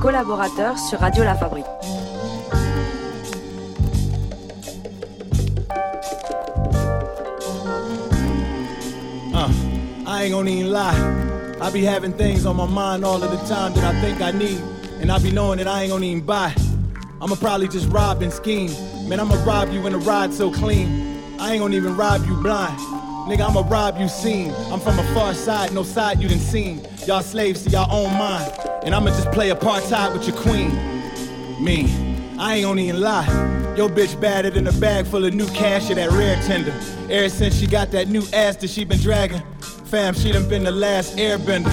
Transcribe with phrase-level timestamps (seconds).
[0.00, 1.66] collaborateurs sur Radio La Fabrique.
[9.34, 9.50] Uh,
[10.06, 11.56] I ain't gonna even lie.
[11.60, 14.30] I be having things on my mind all of the time that I think I
[14.30, 14.60] need,
[15.00, 16.54] and I be knowing that I ain't gonna even buy.
[17.20, 18.70] I'ma probably just rob and scheme.
[19.08, 21.18] Man, I'ma rob you in a ride so clean.
[21.40, 22.78] I ain't gonna even rob you blind.
[23.28, 24.54] Nigga, I'ma rob you seen.
[24.72, 26.80] I'm from a far side, no side you done seen.
[27.06, 28.50] Y'all slaves to y'all own mind.
[28.84, 30.70] And I'ma just play apartheid with your queen.
[31.62, 31.92] Me,
[32.38, 33.26] I ain't gonna even lie.
[33.76, 36.72] Yo bitch battered in a bag full of new cash of that rare tender.
[37.10, 39.42] Ever since she got that new ass that she been dragging.
[39.60, 41.66] Fam, she done been the last airbender.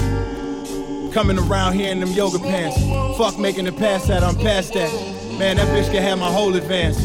[1.14, 2.78] Coming around here in them yoga pants.
[3.18, 4.92] Fuck making the pass that I'm past that.
[5.40, 6.98] Man, that bitch can have my whole advance.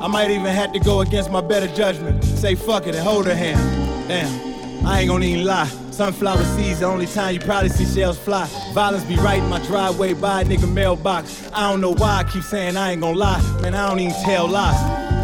[0.00, 2.24] I might even have to go against my better judgment.
[2.24, 3.79] Say fuck it and hold her hand.
[4.10, 5.68] Damn, I ain't gonna even lie.
[5.92, 8.48] Sunflower seeds, the only time you probably see shells fly.
[8.74, 11.48] Violence be right in my driveway by a nigga mailbox.
[11.52, 13.40] I don't know why I keep saying I ain't gonna lie.
[13.62, 15.19] Man, I don't even tell lies.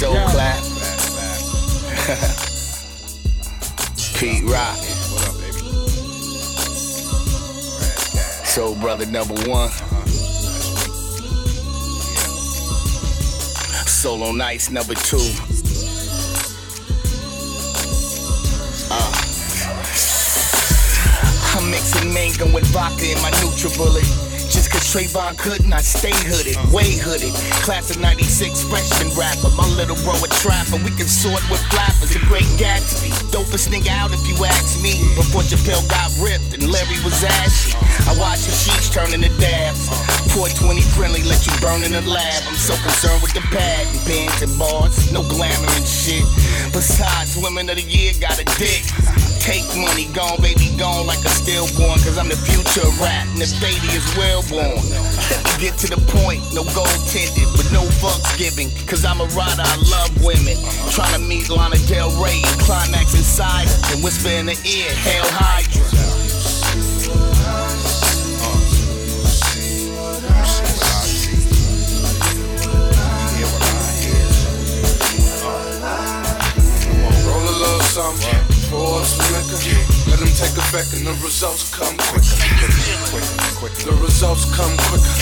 [0.00, 0.56] Get a clap?
[4.18, 4.76] Pete Rock.
[8.44, 9.70] Soul brother number one.
[13.86, 15.16] Solo nights number two.
[18.90, 19.12] Uh.
[21.54, 24.50] I'm mixing mango with vodka in my NutriBullet.
[24.72, 27.36] Cause Trayvon couldn't, I stay hooded, way hooded.
[27.60, 29.52] Class of 96 freshman rapper.
[29.52, 30.80] My little bro a trapper.
[30.80, 32.08] We can sort with flappers.
[32.08, 33.12] The great Gatsby.
[33.28, 34.96] Dopest nigga out if you ask me.
[35.12, 37.76] Before Chappelle got ripped and Larry was ashy.
[38.08, 39.92] I watch the sheets turn into dabs.
[40.32, 42.40] 420 friendly, let you burn in the lab.
[42.48, 45.12] I'm so concerned with the pad and pins and bars.
[45.12, 46.24] No glamour and shit.
[46.72, 48.88] Besides, women of the year got a dick.
[49.42, 51.98] Cake money gone, baby gone like a stillborn.
[52.06, 54.61] Cause I'm the future of rap and the baby is well born.
[54.70, 58.70] Me get to the point, no gold tinted, but no fucks giving.
[58.86, 60.56] Cause I'm a rider, I love women.
[60.90, 65.82] Trying to meet Lana Del Rey climax inside and whisper in the ear, Hail Hydra.
[77.92, 78.51] Something,
[79.04, 79.60] some liquor.
[80.08, 82.32] Let them take effect and the results come quicker.
[83.84, 85.12] The results come quicker.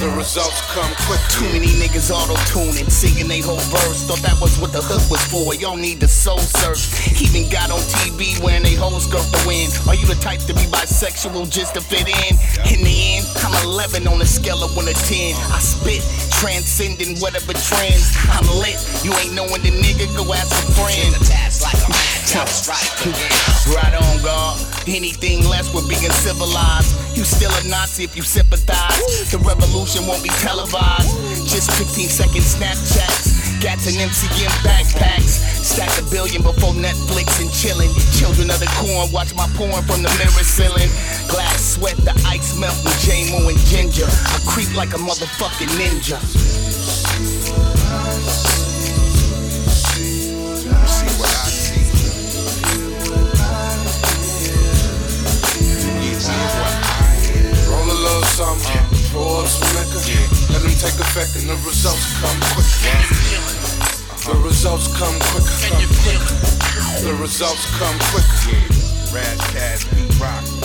[0.00, 1.30] The results come quicker.
[1.30, 4.02] Too many niggas auto tuning, singing they whole verse.
[4.08, 5.54] Thought that was what the hook was for.
[5.54, 6.90] Y'all need the soul search.
[7.20, 9.70] Even got on TV wearing they whole skirt to win.
[9.86, 12.32] Are you the type to be bisexual just to fit in?
[12.72, 15.36] In the end, I'm 11 on a scale of 1 to 10.
[15.52, 16.02] I spit,
[16.40, 18.16] transcending whatever trends.
[18.34, 18.80] I'm lit.
[19.04, 21.99] You ain't knowing the nigga, go ask a friend.
[23.74, 24.58] Right on, God.
[24.86, 26.94] Anything less would being civilized.
[27.16, 29.30] You still a Nazi if you sympathize.
[29.30, 31.10] The revolution won't be televised.
[31.50, 33.60] Just 15 second Snapchats.
[33.60, 35.42] Gats and MCM backpacks.
[35.62, 37.92] Stack a billion before Netflix and chillin'.
[38.18, 40.88] Children of the corn, watch my porn from the mirror ceiling.
[41.28, 44.06] Glass sweat, the ice melt with J-Mo and Ginger.
[44.06, 46.18] I creep like a motherfucking ninja.
[67.30, 69.14] Results come quicker.
[69.14, 70.59] Raz Cash Beat Rock.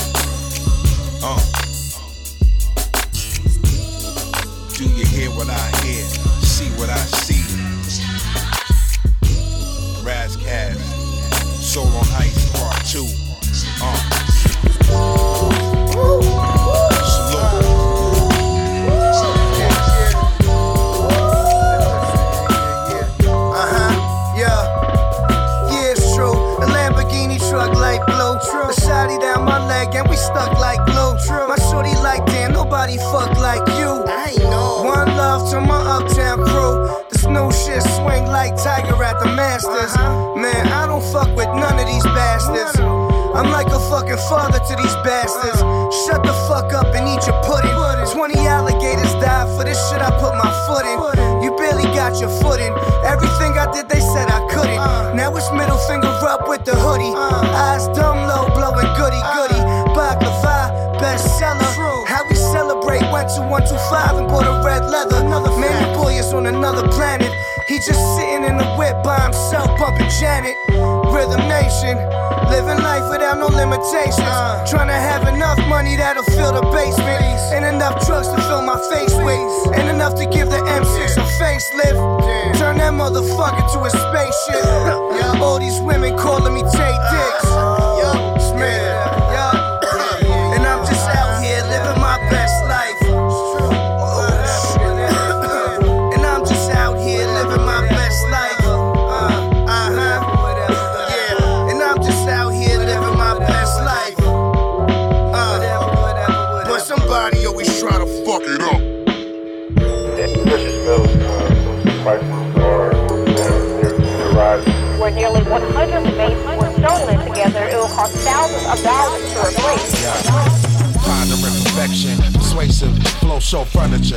[83.16, 84.66] Motherfucker to a spaceship.
[84.66, 85.42] yeah.
[85.42, 85.95] All these women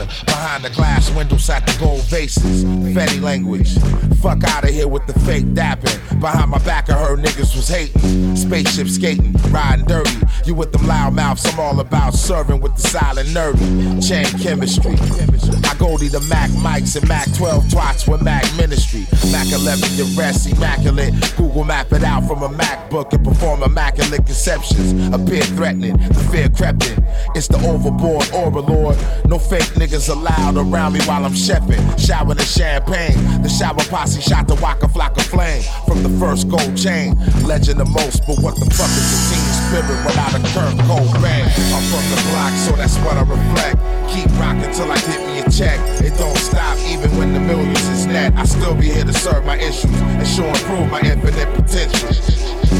[0.07, 2.65] Behind the glass windows sat the gold vases.
[2.65, 3.79] Fetty language.
[4.19, 6.21] Fuck out of here with the fake dapping.
[6.21, 8.35] Behind my back, I heard niggas was hating.
[8.35, 10.19] Spaceship skating, riding dirty.
[10.45, 13.69] You with them loud mouths, I'm all about serving with the silent nerdy.
[14.07, 14.97] Chain chemistry.
[15.69, 19.07] I go to the Mac mics and Mac 12 twats with Mac ministry.
[19.31, 21.15] Mac 11, your rest immaculate.
[21.37, 24.93] Google map it out from a MacBook and perform immaculate conceptions.
[25.15, 27.05] Appear threatening, the fear crept in.
[27.37, 28.97] It's the overboard overlord.
[29.27, 31.79] No fake niggas allowed around me while I'm chefing.
[32.09, 33.43] Showering in champagne.
[33.43, 37.13] The shower posse shot the Waka Flocka flame from the first gold chain.
[37.45, 41.45] Legend the most, but what the fuck is a team spirit without a Kurt Cobain?
[41.45, 43.77] I'm from the block, so that's what I reflect.
[44.09, 45.77] Keep rocking till I get me a check.
[46.01, 48.33] It don't stop even when the millions is net.
[48.37, 52.09] I still be here to serve my issues and show and prove my infinite potential.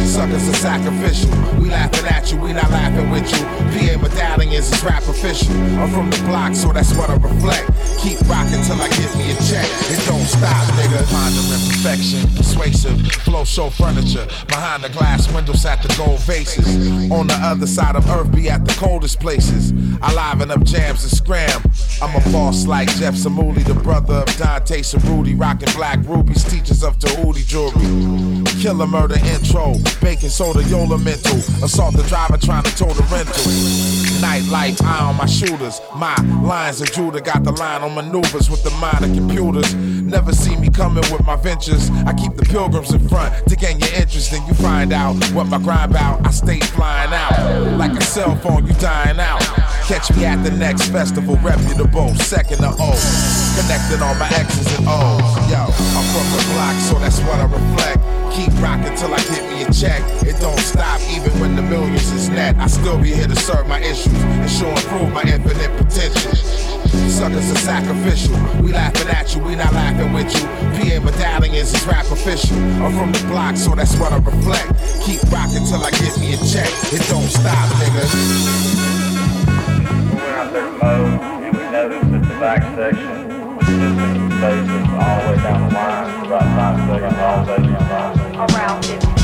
[0.07, 1.31] Suckers are sacrificial.
[1.61, 3.45] We laughing at you, we not laughing with you.
[3.45, 5.53] PA medallions is rap official.
[5.79, 7.71] I'm from the block, so that's what I reflect.
[7.99, 9.67] Keep rocking till I get me a check.
[9.91, 11.05] It don't stop, nigga.
[11.11, 14.27] Pondering perfection, persuasive, flow show furniture.
[14.47, 17.11] Behind the glass windows at the gold vases.
[17.11, 19.73] On the other side of earth, be at the coldest places.
[20.03, 21.63] I liven up jams and scram.
[22.03, 26.83] I'm a boss like Jeff Samuli, the brother of Dante Cerruti, rocking black rubies, teachers
[26.83, 28.48] of Tahuti jewelry.
[28.61, 31.39] Killer murder intro, baking soda, Yola mental.
[31.63, 33.39] Assault the driver trying to tow the rental.
[34.21, 35.81] Nightlight, eye on my shooters.
[35.95, 39.73] My lines of Judah got the line on maneuvers with the mind of computers.
[39.75, 41.89] Never see me coming with my ventures.
[42.05, 45.47] I keep the pilgrims in front to gain your interest, and you find out what
[45.47, 46.27] my grind bout.
[46.27, 49.41] I stay flying out like a cell phone, you dying out.
[49.87, 52.91] Catch me at the next festival, reputable, second to O.
[53.55, 55.23] Connecting all my X's and O's.
[55.47, 58.18] Yo, I'm from the block, so that's what I reflect.
[58.33, 60.03] Keep rocking till I get me a check.
[60.23, 62.57] It don't stop even when the millions is net.
[62.59, 66.35] I still be here to serve my issues and show and prove my infinite potential.
[67.09, 68.37] Suckers are sacrificial.
[68.63, 70.47] We laughing at you, we not laughing with you.
[70.77, 72.57] PA medallions is rap official.
[72.83, 74.69] I'm from the block, so that's what I reflect.
[75.03, 76.71] Keep rocking till I get me a check.
[76.93, 78.05] It don't stop, nigga.
[80.09, 81.05] We went out there mow,
[81.45, 83.39] and we noticed that the back section
[84.41, 84.78] all the
[85.37, 88.55] down the line about five seconds.
[88.55, 89.18] Around 50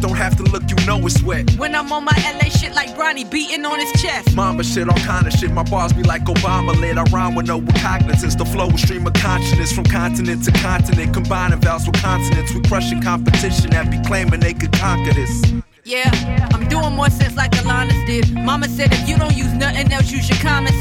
[0.00, 1.50] don't have to look, you know it's wet.
[1.58, 4.34] When I'm on my LA shit like Bronny beating on his chest.
[4.34, 5.50] Mama shit, all kind of shit.
[5.50, 6.96] My bars be like Obama lit.
[6.96, 8.34] I rhyme with no cognizance.
[8.34, 11.12] The flow is stream of consciousness from continent to continent.
[11.12, 12.52] Combining vowels with consonants.
[12.54, 15.42] We crushing competition that be claiming they could conquer this.
[15.84, 18.32] Yeah, I'm doing more sense like Alanis did.
[18.34, 20.72] Mama said if you don't use nothing else, use your common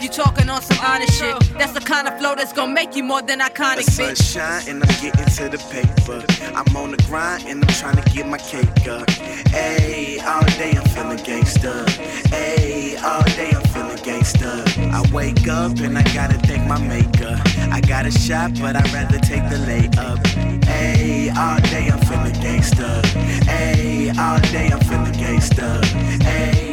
[0.00, 1.38] if you talking on some honest shit.
[1.58, 4.16] That's the kind of flow that's gonna make you more than iconic, The bitch.
[4.16, 6.24] sunshine and I'm getting to the paper.
[6.56, 9.06] I'm on the grind and I'm trying to get my cake up.
[9.52, 11.84] Ayy, all day I'm feeling gangsta.
[12.32, 14.50] Ayy, all day I'm feeling gangsta.
[14.90, 17.38] I wake up and I gotta thank my maker.
[17.70, 20.18] I got a shot, but I'd rather take the layup.
[20.80, 23.02] Ayy, all day I'm feeling gangsta.
[23.60, 25.80] Ayy, all day I'm feeling gangsta.
[26.20, 26.54] Ayy.
[26.54, 26.69] Ayy.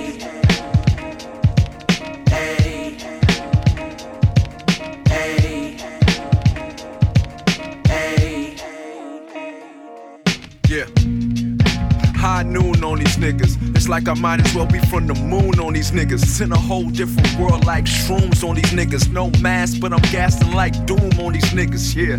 [13.28, 13.76] Niggas.
[13.76, 16.42] It's like I might as well be from the moon on these niggas.
[16.42, 19.12] In a whole different world like shrooms on these niggas.
[19.12, 22.18] No mask, but I'm gassing like doom on these niggas, yeah.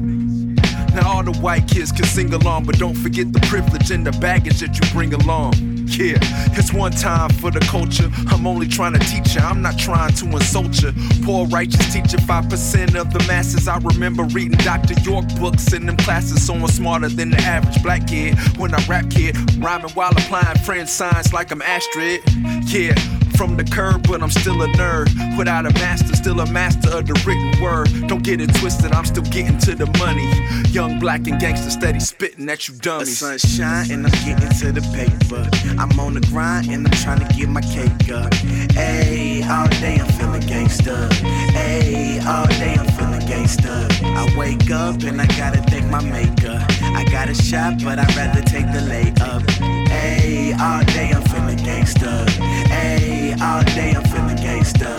[0.94, 4.12] Now all the white kids can sing along, but don't forget the privilege and the
[4.12, 5.77] baggage that you bring along.
[5.88, 6.18] Yeah,
[6.52, 8.10] it's one time for the culture.
[8.28, 10.92] I'm only trying to teach you, I'm not trying to insult you.
[11.24, 13.66] Poor righteous teacher, 5% of the masses.
[13.66, 14.94] I remember reading Dr.
[15.00, 18.38] York books in them classes, so I'm smarter than the average black kid.
[18.58, 22.20] When I rap kid, rhyming while applying French signs like I'm Astrid.
[22.66, 22.94] Yeah,
[23.38, 25.38] from the curb, but I'm still a nerd.
[25.38, 27.88] Without a master, still a master of the written word.
[28.08, 30.28] Don't get it twisted, I'm still getting to the money.
[30.72, 33.20] Young black and gangster steady spitting at you dummies.
[33.20, 35.48] The sunshine and I'm getting to the paper.
[35.78, 38.34] I'm on the grind and I'm trying to get my cake up.
[38.74, 41.08] Hey, all day I'm feeling gangster.
[41.54, 43.86] Hey, all day I'm feeling gangster.
[44.02, 46.58] I wake up and I gotta thank my maker.
[46.82, 49.77] I got a shot, but I'd rather take the lay layup.
[49.98, 52.24] Ayy, all day I'm feeling gangsta.
[52.70, 54.90] Ayy, all day I'm feeling gangsta.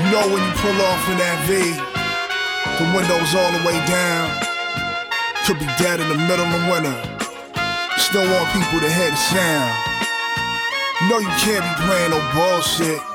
[0.00, 1.52] You know when you pull off in that V,
[2.78, 4.30] the windows all the way down.
[5.46, 6.96] Could be dead in the middle of winter.
[7.98, 9.72] Still want people to hear the sound.
[11.08, 13.13] Know you can't be playing no bullshit.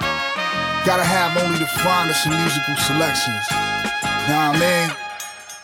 [0.85, 3.45] Gotta have only the finest in musical selections.
[3.51, 4.95] Know what I mean?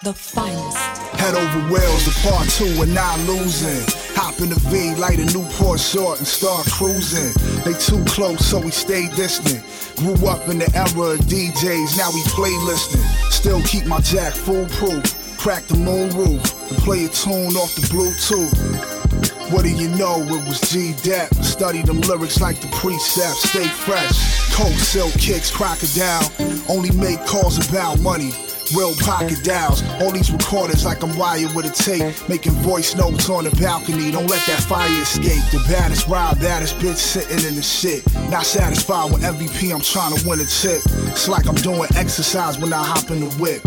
[0.03, 0.77] The finest.
[1.15, 3.81] Head over wheels, the part two, and not losing.
[4.15, 7.33] Hop in the V, light a Newport short, and start cruising.
[7.63, 9.63] They too close, so we stay distant.
[9.95, 13.31] Grew up in the era of DJs, now we play playlisting.
[13.31, 15.37] Still keep my jack foolproof.
[15.39, 19.05] Crack the moon roof and play a tune off the Bluetooth.
[19.51, 20.21] What do you know?
[20.21, 21.33] It was G Dep.
[21.35, 23.49] Study them lyrics like the precepts.
[23.49, 24.34] Stay fresh.
[24.55, 26.31] Cold silk kicks, crocodile.
[26.69, 28.31] Only make calls about money.
[28.73, 29.83] Real pocket dials.
[29.99, 32.15] All these recordings like I'm wired with a tape.
[32.29, 34.11] Making voice notes on the balcony.
[34.11, 35.43] Don't let that fire escape.
[35.51, 38.01] The baddest ride, baddest bitch sitting in the shit.
[38.31, 40.81] Not satisfied with MVP, I'm trying to win a tip.
[41.11, 43.61] It's like I'm doing exercise when I hop in the whip.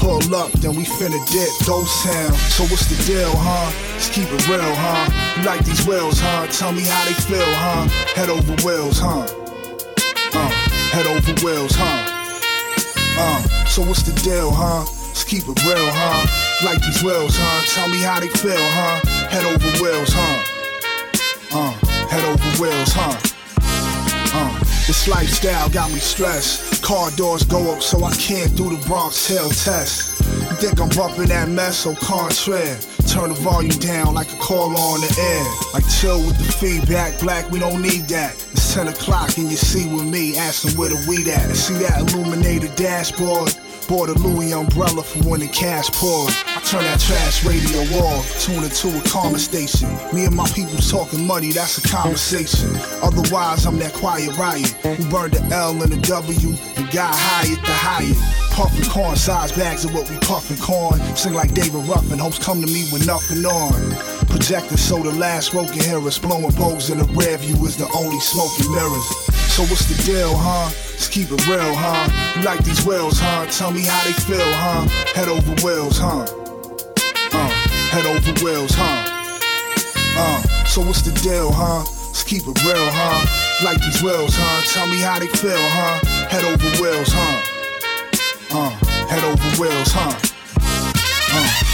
[0.00, 1.52] Pull up, then we finna dip.
[1.68, 2.32] Ghost town.
[2.56, 3.70] So what's the deal, huh?
[3.92, 5.36] Let's keep it real, huh?
[5.36, 6.46] You like these wheels, huh?
[6.46, 7.86] Tell me how they feel, huh?
[8.16, 9.39] Head over wheels, huh?
[10.90, 12.02] Head over wheels, huh?
[13.16, 14.82] Uh, so what's the deal, huh?
[15.06, 16.66] Let's keep it real, huh?
[16.66, 17.62] Like these wheels, huh?
[17.74, 18.98] Tell me how they feel, huh?
[19.30, 20.42] Head over wheels, huh?
[21.52, 21.70] Uh,
[22.08, 23.14] head over wheels, huh?
[24.34, 26.82] Uh, this lifestyle got me stressed.
[26.82, 30.18] Car doors go up so I can't do the Bronx Hill test.
[30.20, 32.78] You think I'm bumping that mess, so contraire.
[33.10, 35.44] Turn the volume down like a caller on the air.
[35.74, 38.34] Like chill with the feedback, black, we don't need that.
[38.52, 41.56] It's 10 o'clock and you see with me, asking where the weed at.
[41.56, 43.52] See that illuminated dashboard?
[43.90, 46.32] Bought a Louis umbrella for when the cash poured.
[46.46, 49.90] I turn that trash radio off, tune it to a karma station.
[50.14, 52.70] Me and my people talking money, that's a conversation.
[53.02, 57.48] Otherwise, I'm that quiet riot who burned the L and the W and got at
[57.66, 58.16] the Hyatt.
[58.52, 61.00] Puffin' corn size bags of what we puffin' corn.
[61.16, 64.19] Sing like David Ruffin, hopes come to me with nothing on.
[64.30, 67.76] Projecting so the last row can hear us blowing bows in the rear view is
[67.76, 69.06] the only smoking mirrors.
[69.50, 70.70] So what's the deal, huh?
[70.94, 72.06] Let's keep it real, huh?
[72.38, 73.46] You like these wheels, huh?
[73.50, 74.86] Tell me how they feel, huh?
[75.14, 76.24] Head over wheels, huh?
[77.32, 77.50] Uh,
[77.90, 79.10] head over wheels, huh?
[80.16, 81.84] Uh, so what's the deal, huh?
[81.84, 83.64] Let's keep it real, huh?
[83.64, 84.62] Like these wheels, huh?
[84.72, 85.98] Tell me how they feel, huh?
[86.30, 87.42] Head over wheels, huh?
[88.52, 88.70] Uh,
[89.10, 90.14] head over wheels, huh?
[91.32, 91.69] Uh.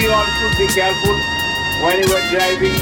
[0.00, 1.12] We all should be careful
[1.84, 2.72] when we're driving,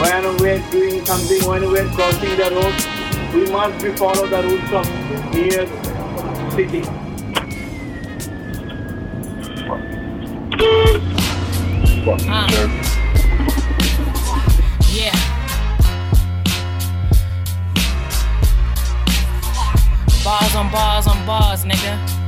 [0.00, 3.34] when we're doing something, when we're crossing the road.
[3.34, 4.86] We must be follow the rules of
[5.34, 5.66] near
[6.52, 6.82] city.
[12.28, 12.46] Uh.
[14.92, 15.16] Yeah.
[20.22, 22.21] Bars on bars on bars, nigga.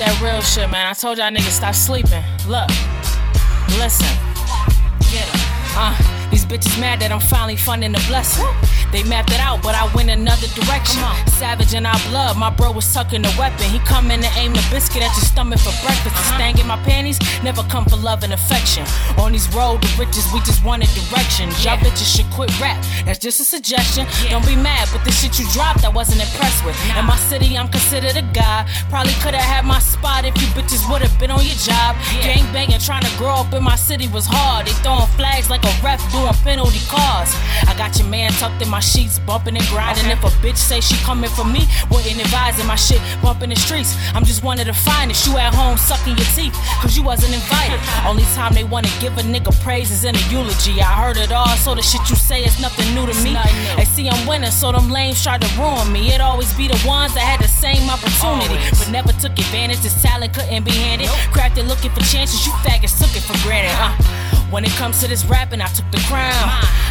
[0.00, 0.86] That real shit, man.
[0.86, 2.24] I told y'all niggas stop sleeping.
[2.48, 2.68] Look,
[3.76, 4.08] listen.
[5.12, 5.40] Get it.
[5.76, 5.94] Uh,
[6.30, 8.46] these bitches mad that I'm finally funding the blessing.
[8.92, 11.02] They mapped it out, but I went another direction.
[11.38, 13.70] Savage in our blood, my bro was sucking the weapon.
[13.70, 16.14] He come in to aim the biscuit at your stomach for breakfast.
[16.18, 16.36] The uh-huh.
[16.36, 18.84] stang in my panties never come for love and affection.
[19.18, 21.48] On these road to riches, we just wanted direction.
[21.62, 22.82] Y'all bitches should quit rap.
[23.04, 24.06] That's just a suggestion.
[24.28, 26.76] Don't be mad, but the shit you dropped, I wasn't impressed with.
[26.98, 28.66] In my city, I'm considered a guy.
[28.90, 31.94] Probably could have had my spot if you bitches would have been on your job.
[32.22, 34.66] Gang banging, trying to grow up in my city was hard.
[34.66, 37.30] They throwing flags like a ref doing penalty calls.
[37.70, 40.06] I got your man tucked in my sheets, bumping and grinding.
[40.06, 43.96] If a bitch say she coming for me, wouldn't advising my shit bumping the streets.
[44.14, 45.26] I'm just one of the finest.
[45.26, 47.80] You at home sucking your teeth, cause you wasn't invited.
[48.06, 50.80] Only time they wanna give a nigga praise is in a eulogy.
[50.80, 53.36] I heard it all, so the shit you say is nothing new to me.
[53.76, 56.12] They see I'm winning, so them lames try to ruin me.
[56.12, 59.80] It always be the ones that had the same opportunity, but never took advantage.
[59.80, 61.08] This talent couldn't be handed.
[61.34, 63.74] Crafted looking for chances, you faggots took it for granted.
[63.78, 64.20] Uh.
[64.50, 66.34] When it comes to this rapping, I took the crown.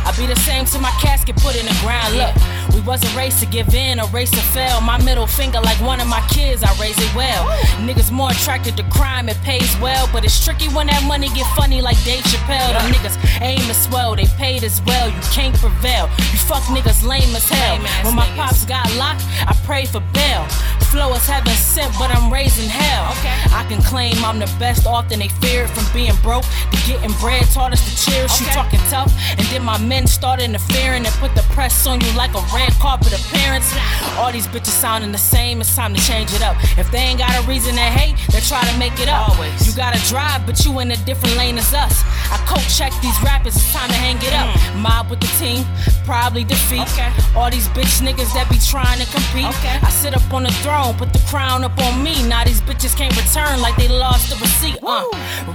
[0.05, 2.15] I be the same to my casket put in the ground.
[2.15, 2.35] Look,
[2.73, 4.81] we wasn't raised to give in or race to fail.
[4.81, 7.45] My middle finger, like one of my kids, I raise it well.
[7.87, 10.09] Niggas more attracted to crime, it pays well.
[10.11, 12.73] But it's tricky when that money get funny like Dave Chappelle.
[12.73, 15.07] Them niggas aim as swell, they paid as well.
[15.09, 16.09] You can't prevail.
[16.31, 17.77] You fuck niggas lame as hell.
[18.03, 20.45] When my pops got locked, I prayed for bail.
[20.89, 23.13] Flow is heaven sent, but I'm raising hell.
[23.53, 27.13] I can claim I'm the best, often they fear it from being broke to getting
[27.19, 27.45] bread.
[27.53, 29.13] Taught us to cheers, you talking tough.
[29.37, 32.73] And then my men started interfering and put the press on you like a red
[32.79, 33.71] carpet appearance.
[34.19, 36.57] All these bitches sounding the same, it's time to change it up.
[36.77, 39.31] If they ain't got a reason to hate, they try to make it up.
[39.65, 42.03] You gotta drive, but you in a different lane as us.
[42.31, 44.49] I coat check these rappers, it's time to hang it up.
[44.75, 45.63] Mob with the team,
[46.03, 46.87] probably defeat.
[47.35, 49.55] All these bitch niggas that be trying to compete.
[49.83, 52.15] I sit up on the throne, put the crown up on me.
[52.27, 54.79] Now these bitches can't return like they lost the receipt.
[54.83, 55.05] Uh,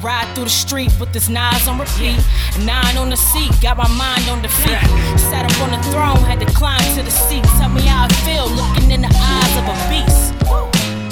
[0.03, 2.17] ride through the street with this knives on repeat.
[2.65, 4.81] Nine on the seat, got my mind on defeat.
[5.19, 7.43] Sat up on the throne, had to climb to the seat.
[7.59, 10.33] Tell me how I feel looking in the eyes of a beast.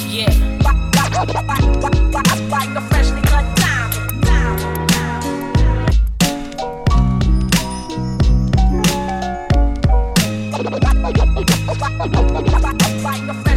[0.06, 0.30] Yeah.
[2.50, 4.12] Like a freshly cut diamond.
[13.02, 13.51] Like a.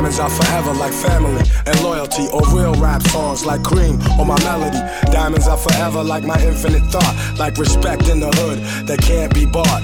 [0.00, 4.42] Diamonds are forever like family and loyalty, or real rap songs like cream or my
[4.44, 4.80] melody.
[5.12, 9.44] Diamonds are forever like my infinite thought, like respect in the hood that can't be
[9.44, 9.82] bought.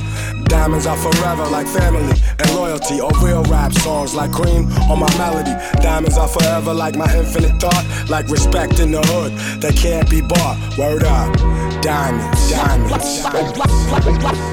[0.48, 5.18] Diamonds are forever like family and loyalty, or real rap songs like cream or my
[5.18, 5.52] melody.
[5.82, 10.22] Diamonds are forever like my infinite thought, like respect in the hood that can't be
[10.22, 10.56] bought.
[10.78, 11.36] Word up,
[11.82, 13.22] diamonds, diamonds.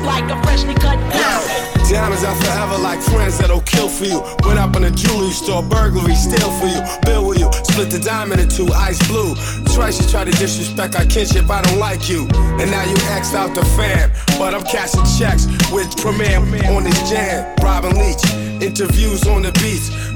[0.04, 1.70] Like a freshly cut diamond.
[1.90, 4.20] Diamonds are forever like friends that'll kill for you.
[4.48, 7.52] Went up in a jewelry store, burglary, steal for you, bill with you.
[7.64, 9.36] Split the diamond in two, ice blue.
[9.74, 12.28] Twice you try to disrespect our kinship, I don't like you.
[12.60, 14.12] And now you axed out the fam.
[14.40, 16.38] But I'm cashing checks with Premier
[16.72, 17.56] on this jam.
[17.62, 18.24] Robin Leach,
[18.62, 19.92] interviews on the beach.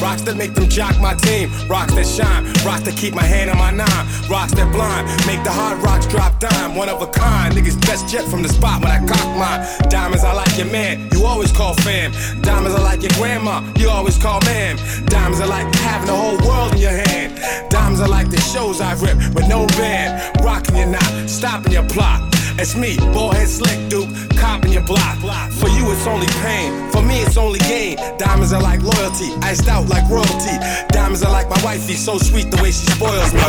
[0.00, 3.50] rocks that make them jock my team, rocks that shine, rocks that keep my hand
[3.50, 6.74] on my nine, rocks that blind, make the hard rocks drop dime.
[6.74, 9.90] One of a kind, niggas best jet from the spot when I cock mine.
[9.90, 12.12] Diamonds, I like your man, you always call fam.
[12.42, 14.76] Diamonds, I like your grandma, you always call ma'am.
[15.06, 17.70] Diamonds are like having the whole world in your hand.
[17.70, 20.44] Diamonds are like the shows I rip with no band.
[20.44, 22.31] Rocking your knot, stopping your plot.
[22.58, 25.18] It's me, ballhead slick duke, copping your block.
[25.52, 26.90] For you, it's only pain.
[26.90, 27.96] For me, it's only gain.
[28.18, 30.56] Diamonds are like loyalty, iced out like royalty.
[30.88, 33.40] Diamonds are like my wifey, so sweet the way she spoils me.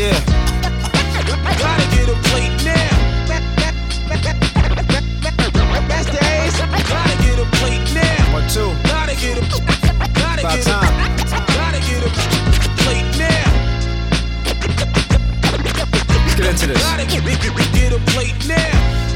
[0.00, 0.16] Yeah.
[1.58, 3.00] Gotta get a plate now.
[5.88, 6.58] That's the ace.
[6.88, 8.32] Gotta get a plate now.
[8.32, 8.72] One, two.
[8.88, 9.42] Gotta get a.
[10.14, 10.84] Gotta About get time.
[10.88, 11.24] a.
[11.30, 11.49] Gotta
[16.40, 16.80] get into this.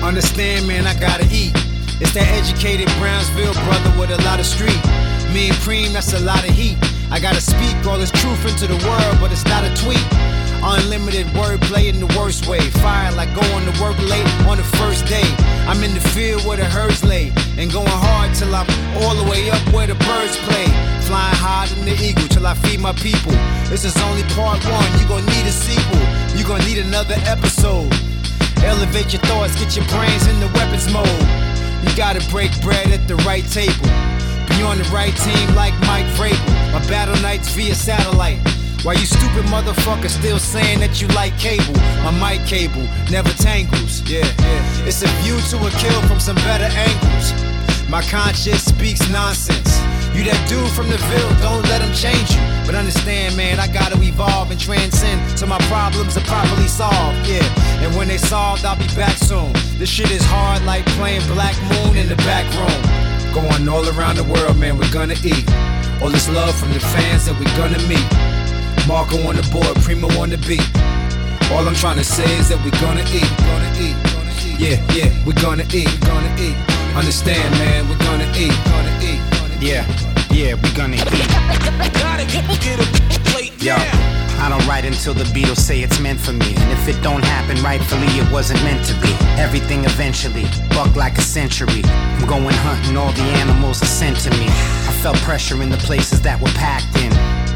[0.02, 1.56] Understand, man, I gotta eat.
[2.00, 4.76] It's that educated Brownsville brother with a lot of street.
[5.32, 6.76] Me and cream, that's a lot of heat.
[7.10, 10.04] I gotta speak all this truth into the world, but it's not a tweet.
[10.64, 12.60] Unlimited wordplay in the worst way.
[12.80, 15.24] Fire like going to work late on the first day.
[15.68, 17.32] I'm in the field where the herds lay.
[17.58, 18.68] And going hard till I'm
[19.00, 20.64] all the way up where the birds play.
[21.04, 23.32] Flying higher than the eagle till I feed my people.
[23.68, 24.88] This is only part one.
[25.00, 26.00] You gon' need a sequel.
[26.34, 27.92] You gon' need another episode.
[28.64, 31.08] Elevate your thoughts, get your brains in the weapons mode.
[31.84, 33.88] You gotta break bread at the right table.
[34.48, 36.72] Be on the right team like Mike Vrabel.
[36.72, 38.40] My battle nights via satellite.
[38.82, 41.72] Why you stupid motherfuckers still saying that you like cable?
[42.04, 44.02] My mic cable never tangles.
[44.02, 44.86] Yeah, yeah.
[44.86, 47.53] It's a view to a kill from some better angles.
[47.88, 49.78] My conscience speaks nonsense.
[50.14, 52.42] You that dude from the Ville, don't let him change you.
[52.64, 57.26] But understand, man, I gotta evolve and transcend so my problems are properly solved.
[57.26, 57.42] Yeah,
[57.82, 59.52] and when they solved, I'll be back soon.
[59.76, 62.80] This shit is hard like playing Black Moon in the back room.
[63.34, 65.44] Going all around the world, man, we're gonna eat.
[66.00, 68.06] All this love from the fans that we're gonna meet.
[68.86, 70.64] Marco on the board, Primo on the beat.
[71.50, 74.62] All I'm trying to say is that we're gonna eat, gonna eat, gonna eat.
[74.62, 76.83] Yeah, yeah, we're gonna eat, gonna eat.
[76.96, 79.20] Understand, man, we're gonna eat, gonna eat.
[79.60, 79.84] Yeah,
[80.30, 81.04] yeah, we're gonna eat.
[81.98, 86.20] Gotta get, get a plate Yo, I don't write until the Beatles say it's meant
[86.20, 86.54] for me.
[86.54, 89.10] And if it don't happen rightfully, it wasn't meant to be.
[89.40, 91.82] Everything eventually, buck like a century.
[91.84, 94.46] I'm going hunting, all the animals are sent to me.
[94.46, 97.53] I felt pressure in the places that were packed in.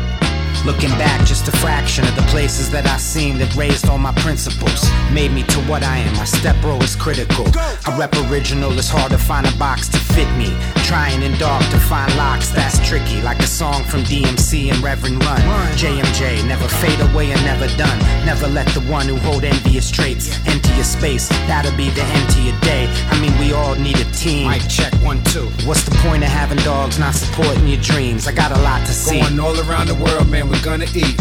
[0.66, 4.12] Looking back, just a fraction of the places that I seen that raised all my
[4.12, 4.84] principles.
[5.12, 6.14] Made me to what I am.
[6.16, 7.46] My step bro is critical.
[7.56, 10.52] I rep original, it's hard to find a box to fit me.
[10.84, 13.22] Trying in dark to find locks, that's tricky.
[13.22, 15.40] Like a song from DMC and Reverend Run.
[15.78, 17.98] JMJ, never fade away and never done.
[18.26, 21.28] Never let the one who hold envious traits empty your space.
[21.46, 22.88] That'll be the empty your day.
[23.10, 24.48] I mean, we all need a team.
[24.48, 25.46] Mic check one, two.
[25.66, 28.26] What's the point of having dogs not supporting your dreams?
[28.26, 29.20] I got a lot to see.
[29.20, 31.16] Going all around the world, man, we're gonna eat.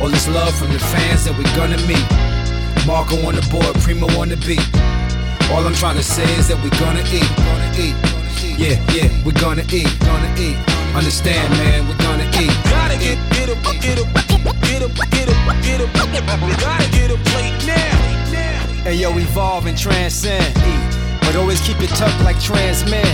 [0.00, 2.06] All this love from the fans that we're gonna meet.
[2.86, 4.62] Marco on the board, Primo on the beat.
[5.50, 7.96] All I'm trying to say is that we're gonna eat, gonna eat.
[8.60, 10.58] Yeah, yeah, we're gonna eat, gonna eat.
[10.94, 12.52] Understand, man, we're gonna eat.
[12.70, 14.04] Gotta get, get a, get a,
[14.62, 15.86] get a, get a, get a,
[16.60, 17.96] gotta get a plate now.
[18.84, 20.54] Hey yo, evolve and transcend.
[21.20, 23.06] But always keep it tucked like trans men.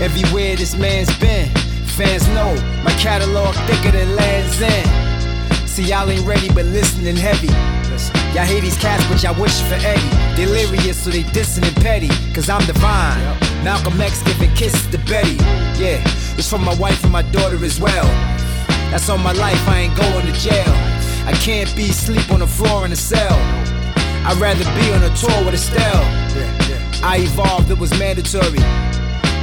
[0.00, 1.48] Everywhere this man's been,
[1.96, 5.03] fans know my catalog thicker than Land's End.
[5.74, 7.48] See, y'all ain't ready, but listening heavy.
[8.32, 10.36] Y'all hate these cats, but y'all wish for Eddie.
[10.36, 12.06] Delirious, so they dissing and petty.
[12.32, 13.18] Cause I'm divine.
[13.64, 15.34] Malcolm X giving kisses to Betty.
[15.74, 15.98] Yeah,
[16.38, 18.06] it's from my wife and my daughter as well.
[18.92, 20.74] That's all my life, I ain't going to jail.
[21.26, 23.34] I can't be sleep on the floor in a cell.
[24.30, 26.04] I'd rather be on a tour with Estelle.
[27.02, 28.62] I evolved, it was mandatory.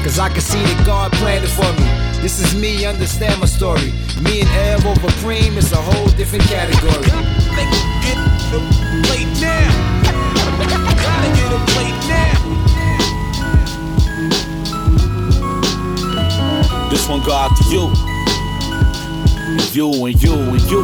[0.02, 2.11] Cause I can see that God planned it for me.
[2.22, 3.92] This is me, understand my story.
[4.22, 7.02] Me and Ev over cream, it's a whole different category.
[8.06, 8.16] Get
[8.52, 8.60] the
[9.08, 9.68] plate now.
[11.02, 12.38] Gotta get a plate now.
[16.92, 17.92] This one go out to you.
[19.50, 20.84] And you and you and you.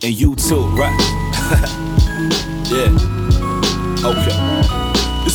[0.00, 0.96] And you too, right?
[2.70, 2.90] yeah.
[4.06, 4.85] Okay.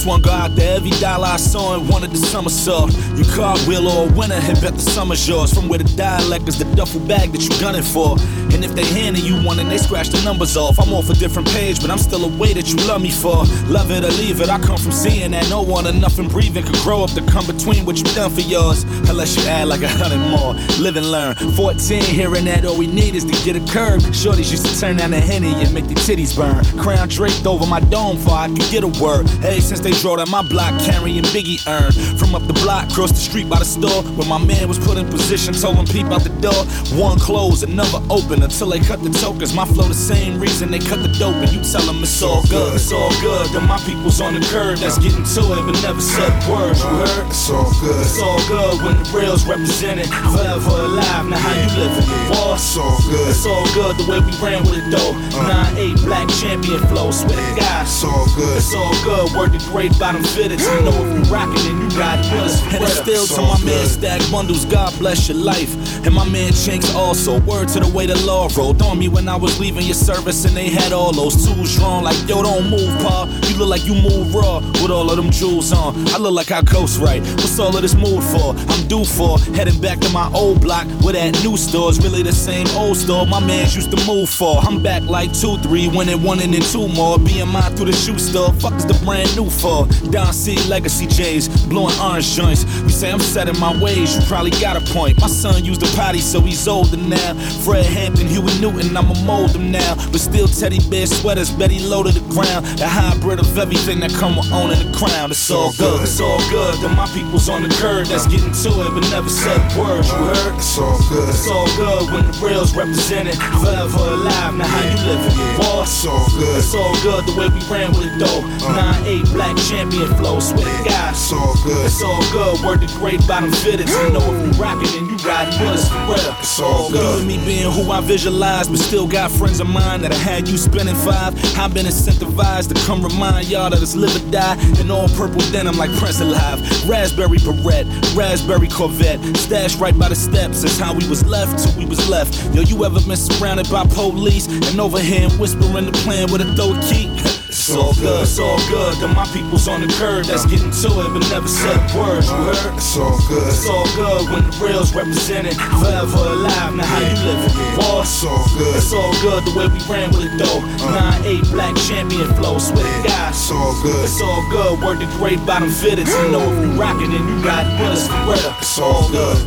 [0.02, 2.90] This one out to every dollar I saw and wanted the summer saw.
[3.16, 5.54] You cartwheel or a winner and bet the summer's yours.
[5.54, 8.18] From where the dialect is the duffel bag that you gunning for.
[8.54, 11.14] And if they handing you one and they scratch the numbers off, I'm off a
[11.14, 13.46] different page, but I'm still a way that you love me for.
[13.68, 16.64] Love it or leave it, I come from seeing that no one or nothing breathing
[16.64, 18.84] could grow up to come between what you done for yours.
[19.10, 20.54] Unless you add like a hundred more.
[20.80, 21.36] Live and learn.
[21.36, 24.02] 14, hearing that all we need is to get a curve.
[24.12, 26.64] Shorties used to turn down the henny and make the titties burn.
[26.82, 29.30] Crown draped over my dome for I could get a word.
[29.42, 31.92] Hey, since they drove down my block carrying Biggie earn.
[32.18, 34.98] From up the block, across the street by the store, where my man was put
[34.98, 36.66] in position, told him peep out the door.
[37.00, 39.56] One closed, another open until they cut the tokens.
[39.56, 42.44] My flow the same reason they cut the dope, and you tell them it's all
[42.52, 43.48] good, it's all good.
[43.56, 46.84] Then my people's on the curb that's getting to it, but never said words.
[46.84, 47.28] You heard?
[47.32, 48.02] It's all good.
[48.04, 50.08] It's all good when the real's represented.
[50.36, 52.04] Forever alive, now how you living?
[52.28, 53.28] Boy, It's all good.
[53.32, 55.16] It's all good the way we ran with it though.
[55.32, 55.72] Uh.
[55.72, 57.84] 9-8 black champion flow, swear to God.
[57.88, 58.58] It's all good.
[58.58, 59.32] It's all good.
[59.32, 60.60] Word to great bottom fitteds.
[60.68, 62.60] You know if you rockin' then you got us.
[62.74, 64.66] And it's still to my man Stack Bundles.
[64.66, 65.72] God bless your life.
[66.06, 67.40] And my man Chinx also.
[67.42, 68.20] Word to the way the
[68.58, 71.76] rolled on me when I was leaving your service and they had all those tools
[71.76, 72.04] drawn.
[72.04, 73.28] Like yo, don't move, pa.
[73.48, 75.96] You look like you move raw with all of them jewels on.
[76.10, 77.22] I look like I coast right.
[77.22, 78.56] What's all of this mood for?
[78.72, 82.32] I'm due for heading back to my old block where that new store's really the
[82.32, 84.60] same old store my mans used to move for.
[84.60, 87.18] I'm back like two, three, winning one and then two more.
[87.18, 88.54] BMI through the shoe store.
[88.54, 89.88] Fuck is the brand new for?
[90.12, 92.64] Don C Legacy J's, blowing orange joints.
[92.82, 95.20] You say I'm set in my ways, you probably got a point.
[95.20, 97.34] My son used a potty, so he's older now.
[97.64, 99.96] Fred Hampton, Huey Newton, I'ma mold him now.
[100.12, 102.66] But still teddy bear sweaters, Betty low to the ground.
[102.78, 105.32] The hybrid of everything that come with owning the crown.
[105.32, 106.76] It's all good, it's all good.
[106.82, 110.08] Then my people's on the curb that's getting to it, but never said words.
[110.10, 110.56] You heard?
[110.56, 111.30] It's all good.
[111.30, 113.36] It's all good when the real's represented.
[113.62, 115.36] Forever alive, now how you living?
[115.58, 116.58] Boy, It's all good.
[116.58, 118.42] it's all good the way we ran with it though.
[118.68, 118.94] Uh.
[119.04, 121.12] 9-8 black champion flow, swear to God.
[121.14, 121.86] It's all good.
[121.86, 123.90] It's all good, word to great bottom fitted.
[123.90, 126.36] You know if you rockin' and you riding with us for real.
[126.40, 127.00] It's all good.
[127.00, 127.16] good.
[127.20, 130.46] with me being who I visualize, but still got friends of mine that I had
[130.46, 131.34] you spending five.
[131.58, 134.58] I've been incentivized to come remind y'all that it's live or die.
[134.82, 136.60] In all purple denim like Prince Alive.
[136.90, 139.22] Raspberry Beret, raspberry Corvette.
[139.38, 142.36] Stashed right by the steps, that's how we was left till we was left.
[142.54, 146.54] Yo, you ever been surrounded by police and over here whispering the plan with a
[146.56, 147.08] throw key?
[147.72, 149.00] It's all good, it's all good.
[149.00, 152.28] Then my people's on the curb that's getting to it, but never said words.
[152.28, 152.76] You heard?
[152.76, 153.48] It's all good.
[153.48, 155.56] It's all good when the real's represented.
[155.80, 157.48] Forever alive, now how you living?
[157.80, 158.76] Boy, It's all good.
[158.76, 160.60] it's all good the way we ran with it though.
[160.84, 161.16] Uh.
[161.24, 163.32] 9-8 black champion flow, swear to God.
[163.32, 164.04] It's all good.
[164.04, 166.12] It's all good, word to great bottom fitted.
[166.12, 168.36] You know if you rockin' and you with us for.
[168.60, 169.40] It's all good.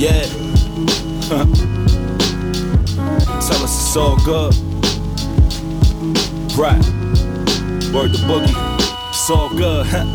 [0.00, 0.24] Yeah.
[3.36, 4.56] Tell us it's all good.
[6.56, 7.19] Right.
[7.92, 8.54] Word to boogie.
[9.08, 10.06] It's all good, huh?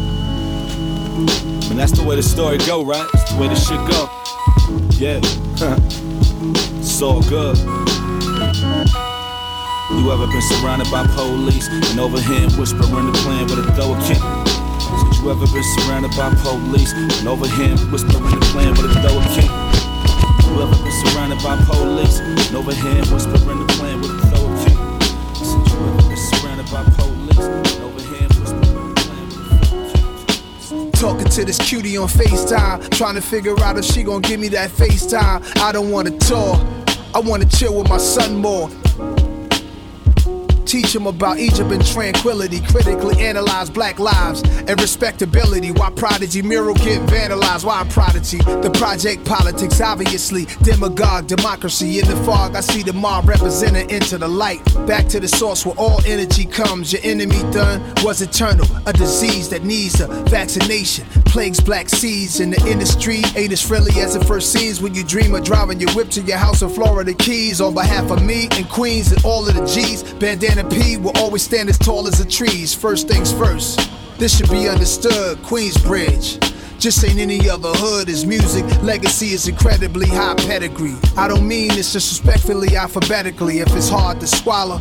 [1.70, 3.06] And that's the way the story go, right?
[3.14, 4.08] It's the way the shit go.
[4.96, 5.20] Yeah.
[5.60, 5.76] Huh.
[6.80, 7.58] It's all good.
[9.92, 13.92] You ever been surrounded by police and over here whispering the plan with a throw
[13.92, 14.24] a kick?
[14.24, 19.04] Said you ever been surrounded by police and over here whispering the plan with a
[19.04, 19.52] throw a kick?
[20.48, 24.25] You ever been surrounded by police and over here whispering the plan with a
[30.96, 34.48] Talking to this cutie on FaceTime, trying to figure out if she gon' give me
[34.50, 35.58] that FaceTime.
[35.62, 36.56] I don't wanna tour,
[37.14, 38.70] I wanna chill with my son more.
[40.66, 42.60] Teach them about Egypt and tranquility.
[42.62, 45.72] Critically analyze black lives and respectability.
[45.72, 47.66] Why Prodigy mural get vandalized?
[47.66, 48.38] Why Prodigy?
[48.38, 50.46] The project politics, obviously.
[50.64, 52.00] Demagogue, democracy.
[52.00, 54.64] In the fog, I see the mob represented into the light.
[54.88, 56.92] Back to the source where all energy comes.
[56.92, 58.66] Your enemy done was eternal.
[58.86, 61.06] A disease that needs a vaccination.
[61.26, 63.22] Plagues black seeds in the industry.
[63.36, 66.22] Ain't as friendly as it first seems when you dream of driving your whip to
[66.22, 67.62] your house in Florida Keys.
[67.62, 71.44] On behalf of me and Queens and all of the G's, Bandana P will always
[71.44, 72.74] stand as tall as the trees.
[72.74, 73.80] First things first.
[74.18, 75.38] This should be understood.
[75.40, 76.40] Queensbridge.
[76.80, 78.08] Just ain't any other hood.
[78.08, 80.96] His music legacy is incredibly high pedigree.
[81.18, 83.60] I don't mean this disrespectfully, alphabetically.
[83.60, 84.78] If it's hard to swallow,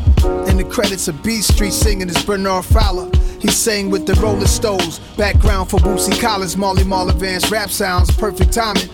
[0.47, 3.11] in the credits of B Street singing is Bernard Fowler.
[3.41, 4.99] He sang with the Rolling Stones.
[5.17, 8.89] Background for Bootsy Collins, Marley Marl advanced rap sounds, perfect timing.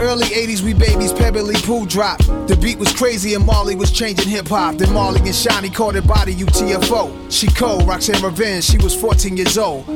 [0.00, 2.26] Early 80s, we babies, Pebblee Poo dropped.
[2.48, 4.76] The beat was crazy and Marley was changing hip hop.
[4.76, 7.30] Then Marley and Shanté caught it body UTFO.
[7.30, 9.86] She cold, Roxanne Revenge, she was 14 years old.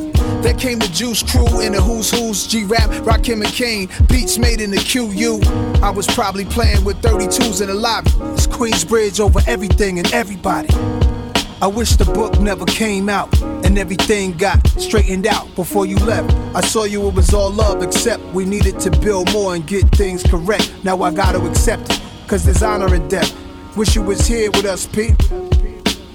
[0.42, 3.88] Then came the Juice Crew in the Who's Who's, G Rap, Rakim and Kane.
[4.08, 5.40] Beats made in the QU.
[5.82, 8.10] I was probably playing with 32s in the lobby.
[8.34, 10.68] It's Queensbridge over everything and everybody.
[11.62, 13.32] I wish the book never came out
[13.64, 16.32] and everything got straightened out before you left.
[16.54, 19.84] I saw you, it was all love, except we needed to build more and get
[19.92, 20.72] things correct.
[20.84, 23.34] Now I gotta accept it, cause there's honor in death.
[23.76, 25.16] Wish you was here with us, Pete.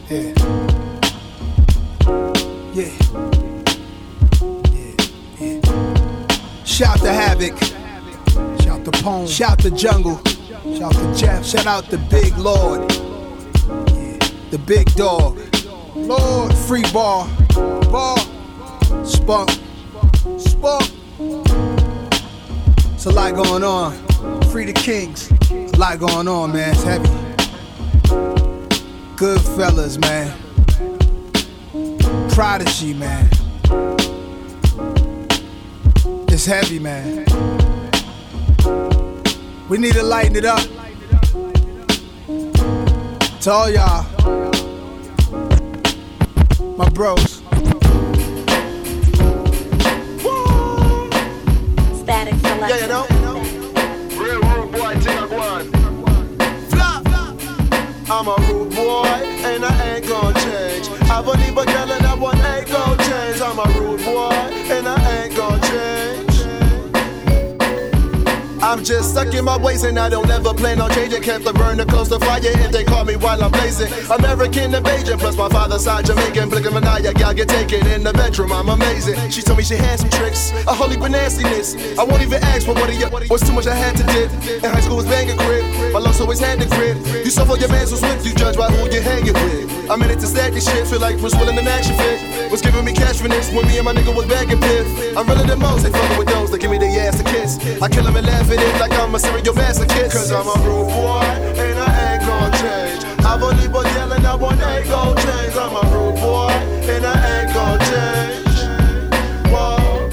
[0.09, 0.33] Yeah.
[2.73, 2.93] Yeah.
[4.71, 4.95] Yeah.
[5.39, 6.63] Yeah.
[6.63, 7.57] Shout to Havoc.
[8.61, 9.27] Shout to Pone.
[9.27, 10.21] Shout to Jungle.
[10.77, 11.45] Shout to Jeff.
[11.45, 12.89] Shout out to Big Lord
[14.51, 15.37] the big dog.
[16.07, 17.29] Lord, free ball,
[17.91, 18.17] ball,
[19.03, 19.49] spunk,
[20.37, 20.91] spunk.
[22.93, 23.93] It's a lot going on.
[24.49, 25.31] Free the kings.
[25.51, 26.71] A lot going on, man.
[26.71, 27.09] It's heavy.
[29.15, 30.37] Good fellas, man.
[32.31, 33.29] Prodigy, man.
[36.27, 37.25] It's heavy, man.
[39.69, 40.61] We need to lighten it up.
[43.41, 44.18] To all y'all
[46.79, 47.41] my bros.
[51.99, 52.69] Statik Selektah.
[52.71, 53.05] Yeah, you know.
[54.15, 55.67] Real rude boy, take a one.
[58.09, 60.87] I'm a rude boy, and I ain't gonna change.
[61.11, 63.41] I believe a girl and that one ain't gonna change.
[63.41, 64.31] I'm a rude boy,
[64.71, 66.28] and I ain't gonna change.
[68.69, 71.23] I'm just stuck in my ways and I don't ever plan on changing.
[71.23, 73.91] Kept the burner close to fire if they call me while I'm blazing.
[74.11, 76.49] American Bajan, plus my father's side Jamaican.
[76.49, 78.51] Blick of an eye, y'all get taken in the bedroom.
[78.51, 79.17] I'm amazing.
[79.31, 81.73] She told me she had some tricks, a holy nastiness.
[81.97, 84.29] I won't even ask for what you was too much I had to did.
[84.63, 87.25] In high school was banging crib, my loves always had the grit.
[87.25, 89.89] You suffer your mans was with, you judge by who you hanging with.
[89.89, 92.51] I'm in it to stack this shit, feel like Bruce Willis an action fit.
[92.51, 95.17] Was giving me cash for this when me and my nigga was bagging piff.
[95.17, 97.57] I'm realer than most, they fucking with those that give me the ass to kiss.
[97.81, 100.11] I kill them and laugh at it like I'm a serial masochist.
[100.11, 101.21] Cause I'm a rude boy
[101.63, 103.03] and I ain't gonna change.
[103.25, 105.55] I've only been yelling, I want ain't gonna change.
[105.55, 106.51] I'm a rude boy
[106.93, 108.59] and I ain't gonna change.
[109.51, 110.09] Whoa.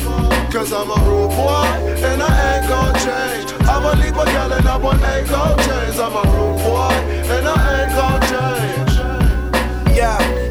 [0.50, 1.68] Cause I'm a rude boy
[2.08, 3.52] and I ain't gonna change.
[3.68, 5.98] I've only been yelling, I want ain't gonna change.
[5.98, 6.94] I'm a rude boy
[7.34, 9.96] and I ain't gonna change.
[9.96, 10.45] Yeah.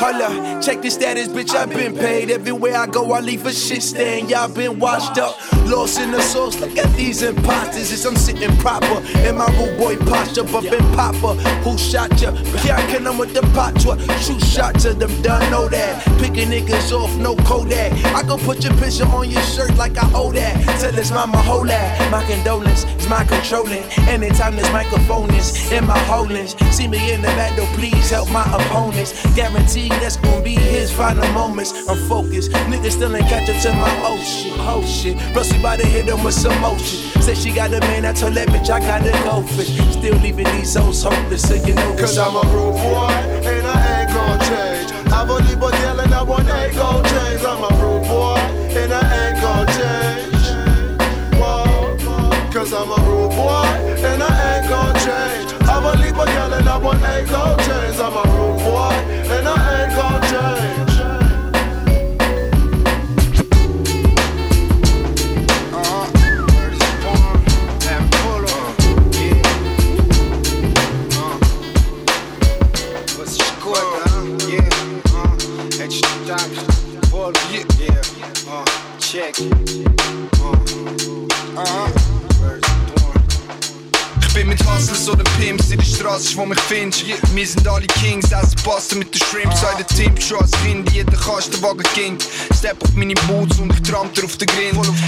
[0.00, 1.54] Check the status, bitch.
[1.54, 2.30] I've been paid.
[2.30, 4.28] Everywhere I go, I leave a shit stain.
[4.28, 5.36] Y'all been washed up,
[5.66, 6.58] lost in the sauce.
[6.58, 7.92] Look at these imposters.
[7.92, 10.44] As I'm sitting proper in my rude boy posture.
[10.44, 11.34] Been popper,
[11.64, 12.32] who shot ya?
[12.62, 13.98] Can't kill them with the patwa.
[14.22, 16.02] Shoot shots at them, done know that.
[16.18, 17.92] Picking niggas off, no Kodak.
[18.14, 20.80] I go put your picture on your shirt like I owe that.
[20.80, 22.10] Tell this mama, hold that.
[22.10, 23.82] My condolence is my controlling.
[24.08, 26.56] Anytime this microphone is in my holdings.
[26.74, 29.12] See me in the battle, please help my opponents.
[29.34, 31.72] Guarantee that's gonna be his final moments.
[31.88, 35.16] I'm focused, niggas still ain't catch up to my oh shit, oh shit.
[35.32, 36.98] Plus, we bout to hit them with some motion.
[37.22, 39.76] Said she got a man, I told that bitch I gotta go fish.
[39.92, 43.10] Still leaving these hoes hopeless, so you know Cause I'm a rude boy,
[43.48, 45.12] and I ain't gonna change.
[45.12, 46.99] I've only been yelling, I want gonna
[91.62, 92.24] wagen kind.
[92.54, 94.74] Step auf meine boots und ich tramp auf den Grind.
[94.74, 94.99] Voll auf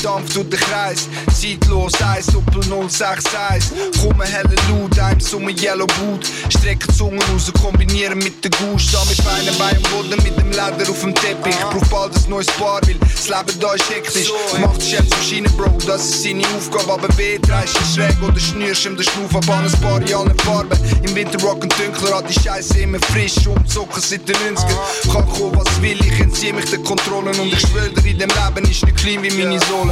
[0.00, 1.08] stampf durch den Kreis.
[1.32, 3.70] Zeitlos, 1 Doppel 061.
[4.00, 6.26] Komme helle Loot, einem Summe Yellow Boot.
[6.48, 8.88] Strecke Zungen raus, kombinieren mit der Gusch.
[8.88, 11.54] Sta mit Beinen bei dem Boden, mit dem Leder auf dem Teppich.
[11.54, 14.32] Ich brauch bald ein neues Paar, weil das Leben da ist hektisch.
[14.58, 16.92] Macht jetzt Maschine, Bro, das ist seine Aufgabe.
[16.92, 20.14] Aber weh, dreist ihn schräg oder schnürst ihm den Schnuff ab an ein Paar in
[20.14, 20.78] allen Farben.
[21.02, 23.46] Im Winter rocken dunkler, hat die Scheiße immer frisch.
[23.46, 25.12] Umzocken seit den 90ern.
[25.12, 27.38] Kann kommen, was will, ich entziehe mich den Kontrollen.
[27.38, 29.89] Und ich schwöre in dem Leben ist nicht klein wie meine Sohle.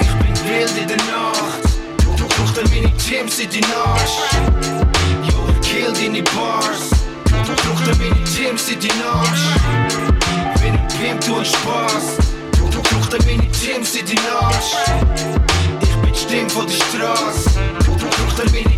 [0.00, 0.88] Ich bin wild in.
[2.16, 2.24] Du
[2.60, 2.92] an meine
[3.52, 3.64] in.
[5.28, 6.90] Yo, ich kill deine Bars.
[7.24, 8.24] Du an meine
[8.70, 9.46] in Arsch.
[10.60, 12.16] Wenn tu ein Spaß.
[12.58, 14.72] Du an meine in Arsch.
[15.80, 17.50] Ich bin Stimm von der Straße.
[17.84, 18.74] Du an meine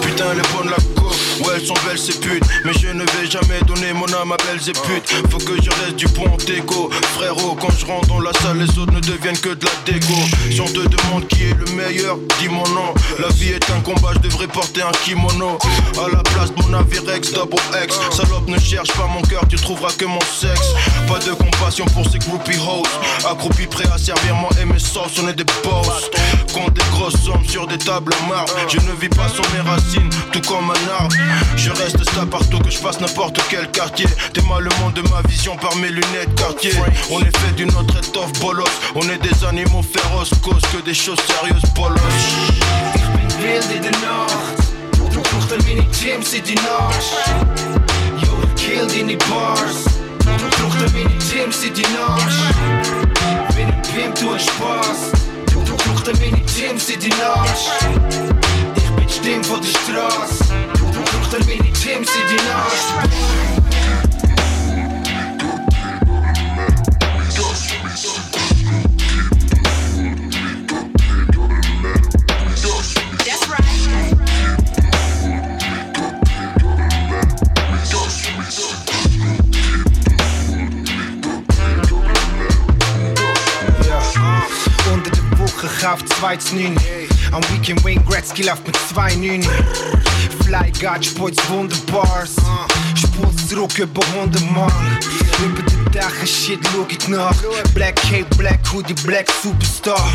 [0.00, 1.01] putain,
[1.42, 2.44] ouais elles sont belles ces putes.
[2.64, 5.12] Mais je ne vais jamais donner mon âme à belles et putes.
[5.30, 8.78] Faut que je reste du bon déco Frérot, quand je rentre dans la salle les
[8.78, 10.14] autres ne deviennent que de la déco
[10.50, 12.94] Si on te demande qui est le meilleur, dis mon nom.
[13.18, 15.58] La vie est un combat, je devrais porter un kimono.
[15.98, 17.98] À la place mon navire ex, double X.
[18.10, 20.74] Salope ne cherche pas mon cœur, tu trouveras que mon sexe.
[21.08, 22.82] Pas de compassion pour ces groupie hoes
[23.28, 26.10] Accroupis prêts à servir moi et mes sauces, on est des boss.
[26.52, 28.52] Compte des grosses sommes sur des tables marbre.
[28.68, 31.14] Je ne vis pas sur mes racines, tout comme un arbre
[31.56, 35.02] Je reste stable partout que je fasse n'importe quel quartier T'es mal le monde de
[35.02, 36.72] ma vision par mes lunettes quartier
[37.10, 38.64] On est fait d'une autre étoffe bolos
[38.94, 42.00] On est des animaux féroces, cause que des choses sérieuses bolos
[42.94, 44.62] Ich bin wild in der Nacht.
[45.12, 47.02] Du brauchst meine Teams in die Nacht.
[48.22, 49.84] Yo, ich kill deine Bars.
[50.20, 53.54] Du brauchst meine Teams in die Nacht.
[53.54, 55.12] Bin ein Pimp, du hast Spaß.
[55.52, 57.56] Du brauchst meine Teams in die Nacht.
[58.76, 60.71] Ich bin die Stimme von der Straße.
[61.32, 62.72] Du brauchst meine Teams in die Nacht.
[73.24, 73.62] That's right.
[83.86, 84.02] Ja.
[84.92, 86.76] Unter der Woche kauft 2 zu 9.
[87.32, 89.48] Am Weekend Wayne Gretzky läuft mit 2 9.
[90.52, 91.40] like Gott, Spitz
[91.90, 92.66] bars, Uh.
[92.94, 94.70] Spitz zurück über de Mal.
[94.70, 95.81] Yeah.
[95.92, 97.34] Den Dach shit schau ich nach.
[97.74, 100.12] Black Cape, Black Hoodie, Black Superstar.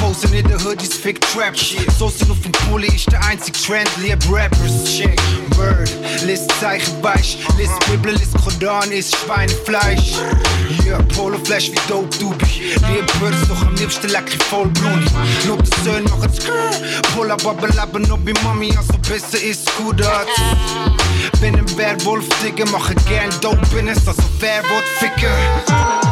[0.00, 1.90] Posen in der Hoodies, Fick Trap Shit.
[1.98, 4.84] Soßen auf dem Pulli ist der einzige Trend, lieb Rappers.
[4.84, 5.20] Check,
[5.56, 5.90] Word,
[6.24, 7.38] list Zeichen weich.
[7.58, 10.14] List Bibel, list Koran, ist Schweinefleisch.
[10.86, 12.44] Ja, Polo Flash wie dope Dubi.
[12.88, 15.06] Lieb Birds, doch am liebsten lecker voll Bruni.
[15.46, 16.70] Nur die Söhne machen Skrrr.
[17.14, 20.02] Pull up, aber laben ob wie Mami, also besser ist gut.
[21.40, 25.11] Bin ein Werwolf, Digga, mache gern Dope Business, also wer wird ficken?
[25.16, 26.11] Timberland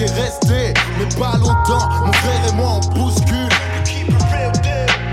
[0.00, 0.74] est restée.
[0.98, 3.48] Mais pas longtemps, mon frère et moi on bouscule.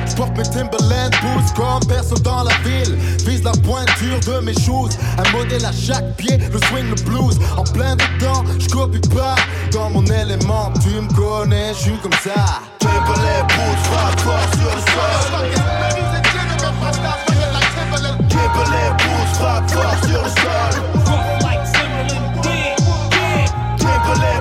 [0.07, 2.95] Je porte mes Timberland boots comme personne dans la ville.
[3.25, 4.97] Vise la pointure de mes choses.
[5.17, 7.39] Un modèle à chaque pied, le swing, le blues.
[7.57, 9.35] En plein dedans, je copie pas.
[9.71, 12.59] Dans mon élément, tu me connais, je suis comme ça.
[12.79, 15.45] Timberland boots, frappe fort sur le sol.
[18.29, 20.71] Timberland boots, frappe fort sur le sol.
[23.77, 24.40] Timberland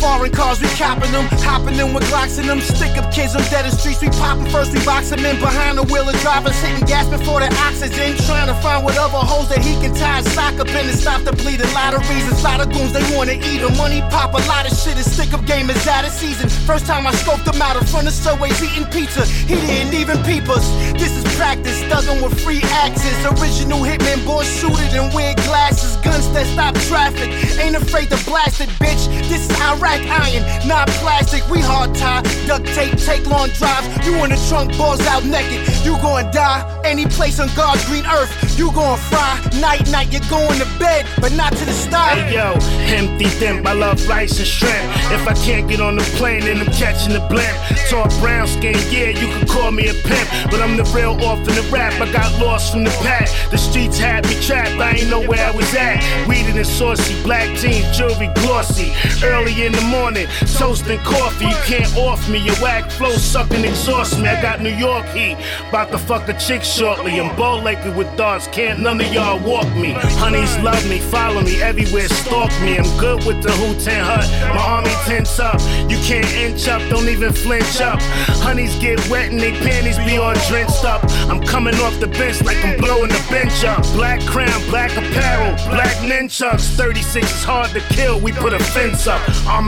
[0.00, 2.60] Foreign cars, we copping them, hopping in with Glocks in them.
[2.60, 5.76] Stick up kids on dead in streets, we popping first, we box them in behind
[5.76, 8.16] the wheel of drivers, hitting gas before the oxygen.
[8.24, 10.98] Trying to find what other hoes that he can tie his sock up in and
[10.98, 11.60] stop the bleed.
[11.60, 13.76] A lot of reasons, lot of goons they wanna eat him.
[13.76, 14.96] Money pop, a lot of shit.
[14.96, 16.48] His stick up game is out of season.
[16.64, 20.16] First time I scoped him out in front of Subways eating pizza, he didn't even
[20.24, 20.64] peep us.
[20.96, 23.16] This is practice, thuggin' with free axes.
[23.36, 27.28] Original hitman, boy suited and weird glasses, guns that stop traffic.
[27.60, 29.04] Ain't afraid to blast it, bitch.
[29.28, 29.60] This is
[29.98, 31.48] Iron, not plastic.
[31.48, 34.06] We hard tie, duct tape, take long drives.
[34.06, 35.66] You in the trunk, balls out naked.
[35.84, 38.30] You gon' die any place on God's green earth.
[38.58, 39.40] You gon' fry.
[39.60, 42.10] Night, night, you're going to bed, but not to the star.
[42.10, 42.52] Hey yo,
[42.94, 43.66] empty them.
[43.66, 44.84] I love rice and shrimp.
[45.12, 47.56] If I can't get on the plane, then I'm catching the blimp.
[47.88, 50.28] Tall brown skin, yeah, you can call me a pimp.
[50.50, 51.92] But I'm the real orphan of rap.
[52.00, 53.28] I got lost from the pack.
[53.50, 54.80] The streets had me trapped.
[54.80, 55.98] I ain't know where I was at.
[56.28, 58.92] Weeded and saucy, black jeans, jewelry glossy.
[59.24, 60.26] Early in the morning,
[60.58, 61.46] toasting coffee.
[61.46, 62.38] You can't off me.
[62.38, 64.28] Your whack flow sucking exhaust me.
[64.28, 65.36] I got New York heat.
[65.68, 67.20] About to fuck a chick shortly.
[67.20, 68.46] I'm bow laking with darts.
[68.48, 69.92] Can't none of y'all walk me.
[70.18, 72.78] Honeys love me, follow me everywhere, stalk me.
[72.78, 74.26] I'm good with the Hooten Hut.
[74.54, 75.60] My army tense up.
[75.90, 78.00] You can't inch up, don't even flinch up.
[78.44, 81.02] Honeys get wet and they panties be all drenched up.
[81.28, 83.82] I'm coming off the bench like I'm blowing the bench up.
[83.94, 86.68] Black crown, black apparel, black nunchucks.
[86.76, 89.20] 36 is hard to kill, we put a fence up.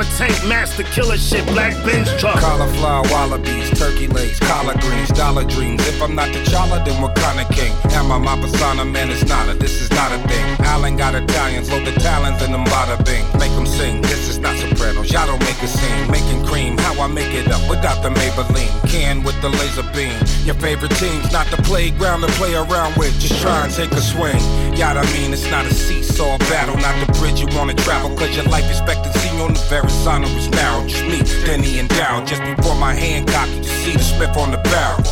[0.03, 2.39] Armor tank, master killer shit, black bench truck.
[2.41, 5.87] Cauliflower wallabies, turkey legs, collard greens, dollar dreams.
[5.87, 7.73] If I'm not T'Challa, then what kind of king?
[7.93, 8.85] Am I my persona?
[8.85, 10.57] Man, it's not a, this is not a thing.
[10.67, 13.25] Allen got Italians, load the talons and them bada bing.
[13.39, 16.11] Make them sing, this is not Sopranos, y'all don't make a scene.
[16.11, 18.91] Making cream, how I make it up without the Maybelline.
[18.91, 20.19] Can with the laser beam.
[20.45, 24.01] Your favorite team's not the playground to play around with, just try and take a
[24.01, 24.41] swing.
[24.75, 28.35] Y'all, I mean, it's not a seesaw battle, not the bridge you wanna travel, cause
[28.35, 30.87] your life expectancy on the Verrazano is narrow.
[30.87, 34.51] Just me, Denny and Dow, just before my hand cocked, you see the Smith on
[34.51, 35.03] the barrel.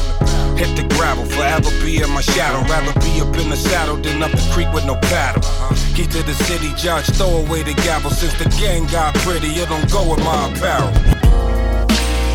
[0.56, 2.60] Hit the gravel, forever be in my shadow.
[2.68, 5.42] Rather be up in the saddle than up the creek with no paddle.
[5.94, 8.10] Key to the city, judge, throw away the gavel.
[8.10, 10.92] Since the gang got pretty, it don't go with my apparel.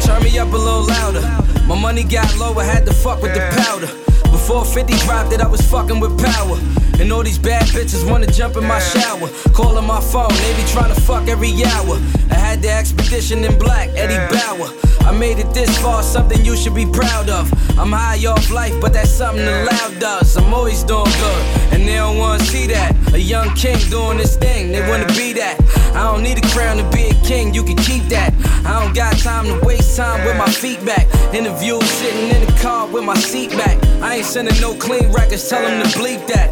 [0.01, 1.21] Turn me up a little louder.
[1.65, 4.04] My money got low, I had to fuck with the powder.
[4.45, 6.59] Before 50 dropped it, I was fucking with power.
[7.01, 9.27] And all these bad bitches wanna jump in my shower.
[9.55, 11.97] Calling my phone, they be trying to fuck every hour.
[12.29, 14.69] I had the expedition in black, Eddie Bauer.
[15.05, 17.51] I made it this far, something you should be proud of.
[17.77, 20.35] I'm high off life, but that's something the loud does.
[20.35, 21.41] I'm always doing good,
[21.73, 22.95] and they don't wanna see that.
[23.13, 25.61] A young king doing this thing, they wanna be that.
[25.93, 28.33] I don't need a crown to be a king, you can keep that.
[28.65, 31.05] I don't got time to waste time with my feet back.
[31.33, 33.77] Interview sitting in the car with my seat back.
[34.01, 36.51] I ain't sending no clean records, tell them to bleep that.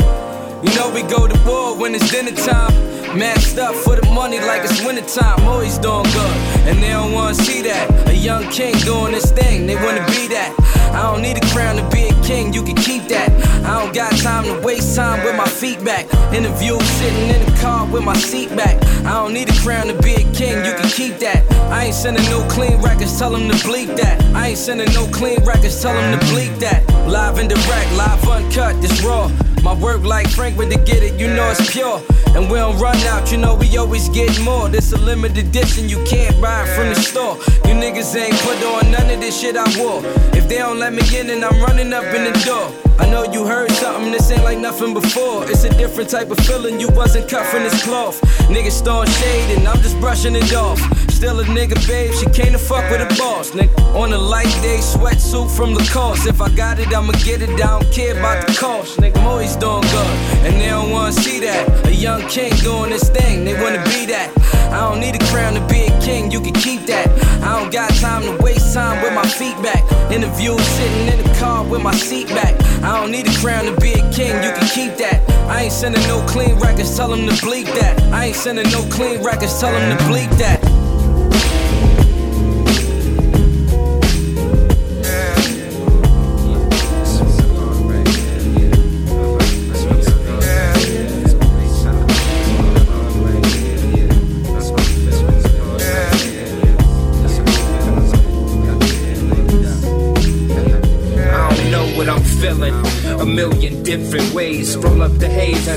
[0.64, 2.93] You know we go to war when it's dinner time.
[3.16, 5.46] Masked up for the money like it's winter time.
[5.46, 8.10] Always doing good, and they don't wanna see that.
[8.10, 10.52] A young king doing this thing, they wanna be that.
[10.94, 13.30] I don't need a crown to be a king, you can keep that.
[13.66, 16.12] I don't got time to waste time with my feet back.
[16.34, 18.84] Interview sitting in the car with my seat back.
[19.06, 21.46] I don't need a crown to be a king, you can keep that.
[21.72, 24.24] I ain't sending no clean records, tell them to bleep that.
[24.34, 26.82] I ain't sending no clean records, tell them to bleep that.
[27.08, 29.30] Live and direct, live uncut, this raw.
[29.64, 32.02] My work like Frank, but to get it, you know it's pure.
[32.36, 34.68] And we don't run out, you know we always get more.
[34.68, 37.38] This a limited edition, you can't buy it from the store.
[37.66, 40.02] You niggas ain't put on none of this shit I wore.
[40.36, 42.93] If they don't let me in, then I'm running up in the door.
[43.00, 45.44] I know you heard something, this ain't like nothing before.
[45.50, 48.22] It's a different type of feeling, you wasn't cut from this cloth.
[48.50, 48.84] Niggas
[49.20, 50.80] shade, and I'm just brushing it off.
[51.10, 53.74] Still a nigga, babe, she came to fuck with a boss, nigga.
[53.96, 56.28] On a light day, sweatsuit from Lacoste.
[56.28, 59.18] If I got it, I'ma get it, I don't care about the cost, nigga.
[59.18, 60.16] I'm always doing good,
[60.46, 61.88] and they don't wanna see that.
[61.88, 64.32] A young king doing this thing, they wanna be that.
[64.72, 67.08] I don't need a crown to be a king, you can keep that.
[67.42, 69.84] I don't got time to waste time with my feet back.
[70.12, 72.54] Interview sitting in the car with my seat back.
[72.84, 75.24] I don't need a crown to be a king, you can keep that.
[75.50, 78.02] I ain't sending no clean records, tell them to bleep that.
[78.12, 80.83] I ain't sending no clean records, tell them to bleep that.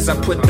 [0.09, 0.46] I put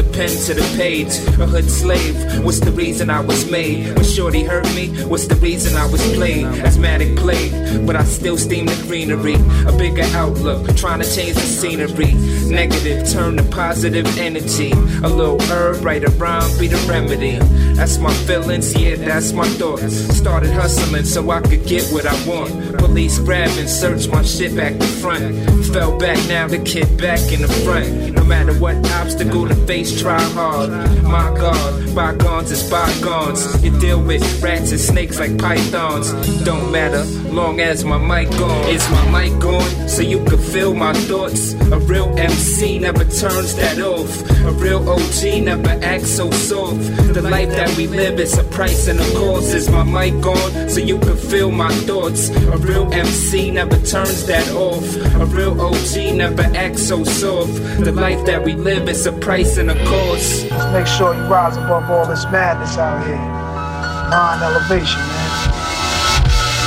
[0.47, 1.09] to the page.
[1.41, 3.93] A hood slave, what's the reason I was made?
[3.97, 6.45] When Shorty hurt me, what's the reason I was played?
[6.45, 9.35] Asthmatic plague, but I still steam the greenery.
[9.67, 12.15] A bigger outlook, trying to change the scenery.
[12.49, 14.71] Negative, turn to positive energy.
[15.03, 17.39] A little herb, right around be the remedy.
[17.75, 19.97] That's my feelings, yeah, that's my thoughts.
[20.17, 22.79] Started hustling so I could get what I want.
[22.79, 25.35] Police grab and search my shit back to front.
[25.73, 28.15] Fell back, now the kid back in the front.
[28.15, 30.71] No matter what obstacle to face, try hard.
[31.03, 33.41] My God, bygones is bygones.
[33.65, 36.13] You deal with rats and snakes like pythons.
[36.45, 38.69] Don't matter, long as my mic gone.
[38.69, 39.89] Is my mic gone?
[39.89, 41.55] So you can feel my thoughts.
[41.77, 44.13] A real MC never turns that off.
[44.51, 46.85] A real OG never acts so soft.
[47.15, 49.55] The life that we live is a price and a cost.
[49.55, 50.69] Is my mic gone?
[50.69, 52.29] So you can feel my thoughts.
[52.29, 54.85] A real MC never turns that off.
[55.23, 57.55] A real OG never acts so soft.
[57.87, 60.26] The life that we live is a price and a cost.
[60.73, 63.17] Make sure you rise above all this madness out here.
[64.11, 65.27] Mind elevation, man.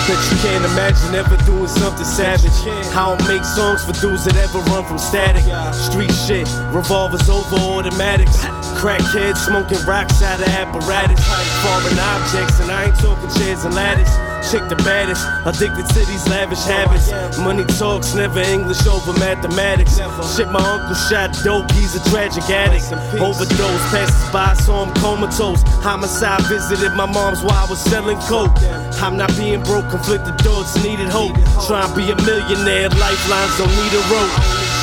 [0.07, 2.51] Bet you can't imagine ever doing something savage.
[2.95, 5.43] I don't make songs for dudes that ever run from static.
[5.73, 8.37] Street shit, revolvers over automatics.
[8.79, 11.19] Crackheads smoking rocks out of apparatus.
[11.61, 14.28] Foreign objects, and I ain't talking chairs and ladders.
[14.47, 17.11] Chick the baddest, addicted to these lavish habits.
[17.37, 19.97] Money talks, never English over mathematics.
[20.35, 22.91] Shit, my uncle shot dope, he's a tragic addict.
[23.19, 25.61] Overdose, passes by, saw him comatose.
[25.83, 28.55] Homicide visited my mom's while I was selling coke.
[29.03, 31.35] I'm not being broke, conflicted thoughts, needed hope.
[31.67, 34.78] Trying to be a millionaire, lifelines don't need a rope.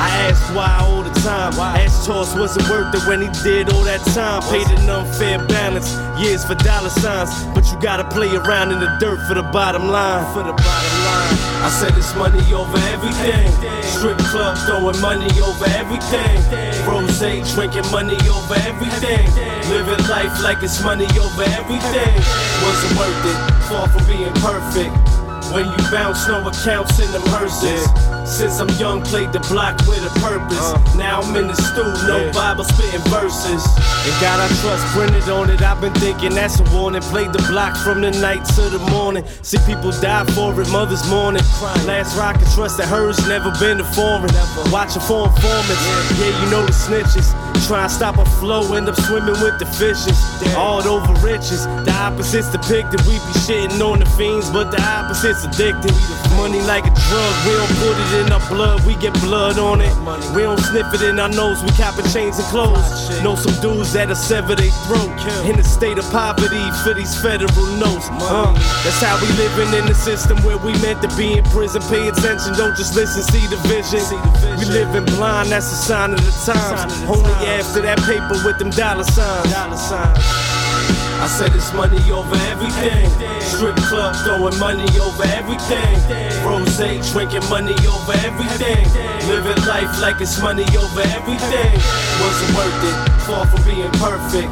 [0.00, 1.52] I asked why all the time.
[1.58, 4.42] Asked Toss wasn't worth it when he did all that time.
[4.50, 7.30] Paid an unfair balance, years for dollar signs.
[7.54, 10.24] But you gotta play around in the dirt for the bottom line.
[10.32, 11.36] For the bottom line.
[11.60, 13.52] I said it's money over everything.
[13.82, 16.40] Strip club throwing money over everything.
[16.88, 17.20] Rose
[17.52, 19.26] drinking money over everything.
[19.68, 22.14] Living life like it's money over everything.
[22.64, 23.38] Wasn't worth it,
[23.68, 25.19] far from being perfect.
[25.52, 27.82] When you bounce, no accounts in them hearses.
[28.22, 30.62] Since I'm young, played the block with a purpose.
[30.62, 30.78] Uh.
[30.96, 33.66] Now I'm in the stool, no Bible spitting verses.
[34.06, 35.60] And God I trust printed on it.
[35.62, 37.02] I've been thinking that's a warning.
[37.02, 39.24] Played the block from the night to the morning.
[39.42, 41.42] See people die for it, mother's mourning.
[41.82, 44.30] Last rock and trust that hers never been a foreign.
[44.70, 45.82] Watching for informants,
[46.14, 47.49] yeah, you know the snitches.
[47.70, 50.18] Try and stop a flow, end up swimming with the fishes.
[50.56, 52.98] All over riches, the opposites depicted.
[53.06, 55.94] We be shitting on the fiends, but the opposites addicted.
[56.34, 59.80] Money like a drug, we don't put it in our blood, we get blood on
[59.80, 59.94] it.
[60.34, 63.22] We don't sniff it in our nose, we copping chains and clothes.
[63.22, 65.14] Know some dudes that'll sever their throat
[65.46, 68.10] in a state of poverty for these federal notes.
[68.10, 68.50] Uh,
[68.82, 71.82] that's how we living in the system where we meant to be in prison.
[71.86, 74.02] Pay attention, don't just listen, see the vision.
[74.58, 76.98] We living blind, that's a sign of the times.
[77.06, 77.30] Only
[77.60, 79.52] after that paper with them dollar signs.
[79.52, 80.16] Dollar signs.
[81.20, 83.04] I said it's money over everything.
[83.44, 85.92] Strip club throwing money over everything.
[86.40, 86.80] Rose
[87.12, 88.80] drinking money over everything.
[89.28, 91.72] Living life like it's money over everything.
[92.24, 92.96] Wasn't worth it,
[93.28, 94.48] far from being perfect.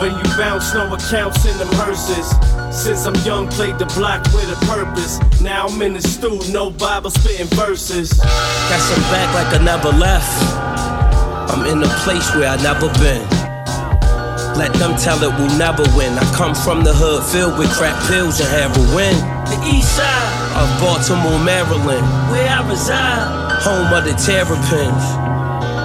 [0.00, 2.32] When you bounce, no accounts in them hearses.
[2.72, 5.20] Since I'm young, played the block with a purpose.
[5.42, 8.12] Now I'm in the stew, no Bible spitting verses.
[8.16, 11.07] Guess I'm back like I never left.
[11.48, 13.24] I'm in a place where I never been.
[14.58, 16.18] Let them tell it we'll never win.
[16.18, 19.16] I come from the hood filled with crack pills and heroin.
[19.48, 20.28] The east side
[20.60, 23.62] of Baltimore, Maryland, where I reside.
[23.64, 25.04] Home of the terrapins.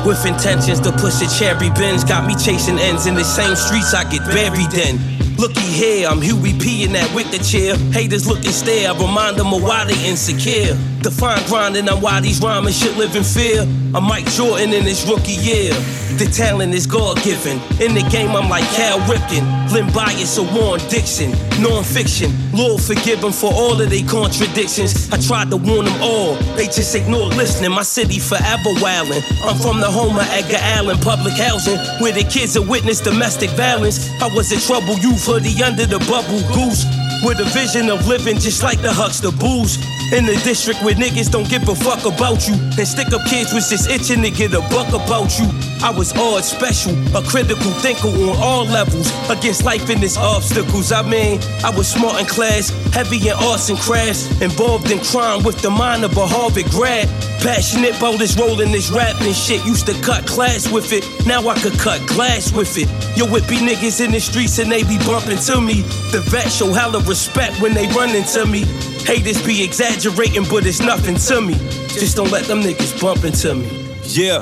[0.05, 2.03] With intentions to push the cherry bins.
[2.03, 5.22] Got me chasing ends in the same streets I get buried in.
[5.37, 7.75] Looky here, I'm Huey P in that wicker chair.
[7.91, 10.77] Haters look and stare, I remind them of why they insecure.
[11.01, 13.61] Define grinding, I'm why these rhyming shit live in fear.
[13.93, 15.73] I'm Mike Jordan in his rookie year.
[16.17, 17.57] The talent is God given.
[17.81, 19.43] In the game, I'm like Cal Ripken.
[19.73, 21.31] Len Bias or Juan Dixon.
[21.59, 22.31] Non fiction.
[22.53, 25.11] Lord forgive them for all of their contradictions.
[25.11, 26.35] I tried to warn them all.
[26.55, 27.71] They just ignore listening.
[27.71, 29.23] My city forever wildin'.
[29.43, 31.79] I'm from the home of Edgar Allan Public Housing.
[31.99, 34.09] Where the kids have witnessed domestic violence.
[34.21, 36.85] I was a trouble youth, hoodie under the bubble goose.
[37.25, 39.81] With a vision of living just like the Huxtables.
[40.13, 42.53] In the district where niggas don't give a fuck about you.
[42.53, 45.49] And stick up kids was just itching to get a buck about you.
[45.81, 49.11] I was odd, special, a critical thinker on all levels.
[49.27, 50.91] Against life and its obstacles.
[50.91, 54.29] I mean, I was smart in class, heavy in arts and crafts.
[54.39, 57.09] Involved in crime with the mind of a Harvard grad.
[57.41, 59.65] Passionate about this rolling, this rapping and shit.
[59.65, 62.87] Used to cut class with it, now I could cut glass with it.
[63.17, 65.81] Yo, be niggas in the streets and they be bumping to me.
[66.13, 68.63] The vets show hella respect when they run into me.
[69.03, 71.53] Haters be exaggerating, but it's nothing to me.
[71.87, 73.67] Just don't let them niggas bump into me.
[74.03, 74.41] Yeah,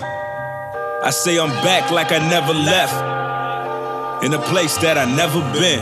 [1.03, 2.93] I say I'm back like I never left.
[4.23, 5.81] In a place that I never been.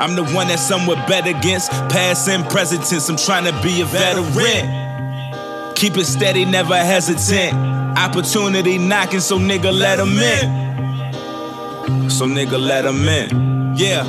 [0.00, 3.08] I'm the one that somewhat bet against past and present tense.
[3.08, 5.74] I'm trying to be a veteran.
[5.74, 7.54] Keep it steady, never hesitant.
[7.98, 12.10] Opportunity knocking, so nigga let 'em in.
[12.10, 13.74] So nigga let 'em in.
[13.76, 14.02] Yeah,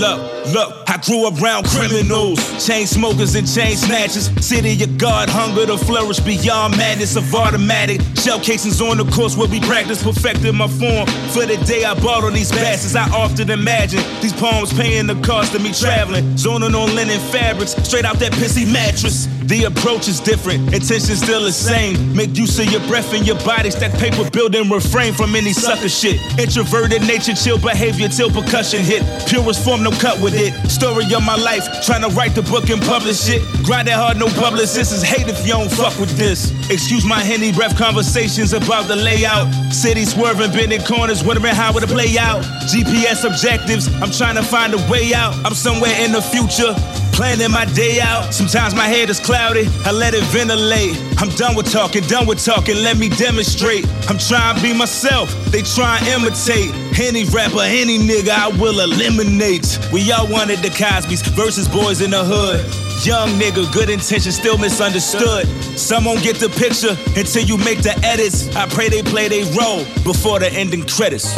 [0.00, 0.20] look,
[0.52, 4.30] look, I grew up around criminals, chain smokers and chain snatchers.
[4.44, 8.00] City of God, hunger to flourish beyond madness of automatic.
[8.16, 11.06] Shell casings on the course where we practice perfecting my form.
[11.32, 15.20] For the day I bought on these bastards, I often imagine these poems paying the
[15.22, 16.36] cost of me traveling.
[16.36, 19.28] Zoning on linen fabrics, straight out that pissy mattress.
[19.46, 22.16] The approach is different, intention still the same.
[22.16, 25.88] Make use of your breath and your body, stack paper building, refrain from any sucker
[25.88, 26.20] shit.
[26.36, 29.02] Introverted nature, chill behavior till percussion hit.
[29.28, 30.52] Purest form, no cut with it.
[30.70, 33.42] Story of my life, trying to write the book and publish it.
[33.64, 36.52] Grind that hard, no publicists is hate if you don't fuck with this.
[36.70, 39.46] Excuse my henny breath conversations about the layout.
[39.72, 42.42] City swerving, bending corners, wondering how it'll play out.
[42.68, 45.34] GPS objectives, I'm trying to find a way out.
[45.44, 46.74] I'm somewhere in the future.
[47.16, 48.34] Planning my day out.
[48.34, 49.66] Sometimes my head is cloudy.
[49.86, 50.94] I let it ventilate.
[51.16, 52.76] I'm done with talking, done with talking.
[52.76, 53.88] Let me demonstrate.
[54.10, 55.32] I'm trying to be myself.
[55.46, 56.74] They try and imitate.
[57.00, 59.78] Any rapper, any nigga, I will eliminate.
[59.90, 62.60] We all wanted the Cosby's versus boys in the hood.
[63.02, 65.46] Young nigga, good intention, still misunderstood.
[65.78, 68.54] Some won't get the picture until you make the edits.
[68.54, 71.34] I pray they play their role before the ending credits.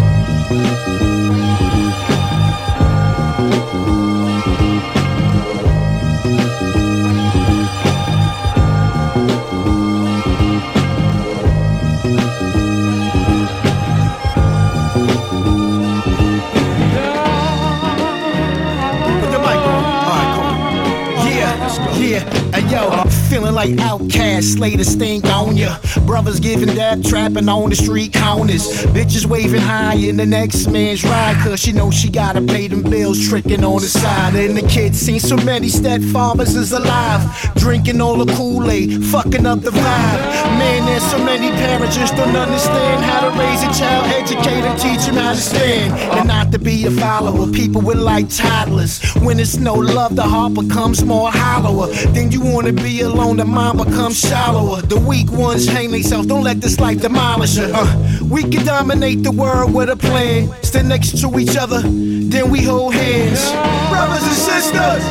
[23.59, 25.77] Like OutKast, slay the stink on ya.
[26.07, 28.67] Brothers giving that, trapping on the street corners.
[28.95, 32.83] Bitches waving high in the next man's ride, cause she know she gotta pay them
[32.83, 34.35] bills, tricking on the side.
[34.35, 37.23] And the kids seen so many stepfathers is alive,
[37.57, 40.21] drinking all the Kool-Aid, fucking up the vibe.
[40.59, 44.79] Man, there's so many parents just don't understand how to raise a child, educate and
[44.79, 45.93] teach him how to stand.
[46.19, 49.01] And not to be a follower, people with like toddlers.
[49.23, 51.89] When it's no love, the heart becomes more hollower.
[52.13, 54.83] Then you wanna be alone, the mind becomes shallower.
[54.83, 57.71] The weak ones hang themselves, don't let this life demolish her.
[57.75, 60.51] Uh, we can dominate the world with a plan.
[60.63, 63.51] Stand next to each other, then we hold hands.
[63.91, 65.03] Brothers and sisters,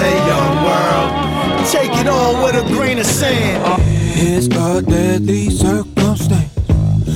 [0.00, 3.82] hey young world, take it all with a grain of sand.
[4.14, 6.52] It's a deadly circumstance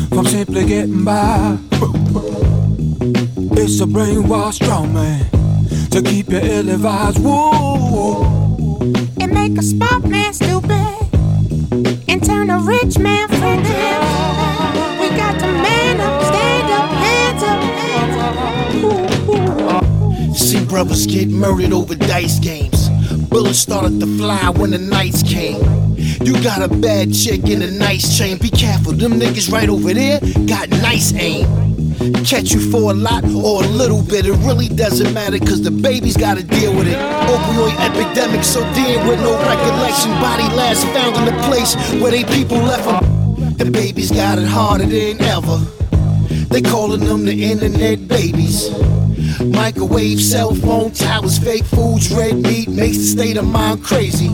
[0.09, 1.59] from simply getting by.
[3.59, 5.25] It's a brainwashed strong man
[5.91, 7.19] to keep you ill advised.
[7.23, 8.47] Woo.
[9.19, 10.66] It make a smart man stupid and turn
[12.61, 13.69] rich man foolish.
[15.01, 18.17] We got to man up, stand up, hands up, hands
[20.31, 20.37] up.
[20.37, 22.89] See brothers get murdered over dice games.
[23.29, 25.63] Bullets started to fly when the nights came.
[26.25, 28.39] You got a bad chick in a nice chain.
[28.39, 31.76] Be careful, them niggas right over there got nice aim.
[32.15, 35.71] Catch you for a lot or a little bit, it really doesn't matter cause the
[35.71, 36.97] baby's gotta deal with it.
[36.97, 40.13] Opioid epidemic so dead with no recollection.
[40.21, 43.57] Body last found in the place where they people left them.
[43.57, 45.59] The babies got it harder than ever.
[46.49, 48.71] They calling them the internet babies.
[49.41, 54.29] Microwave, cell phone, towers, fake foods, red meat makes the state of mind crazy.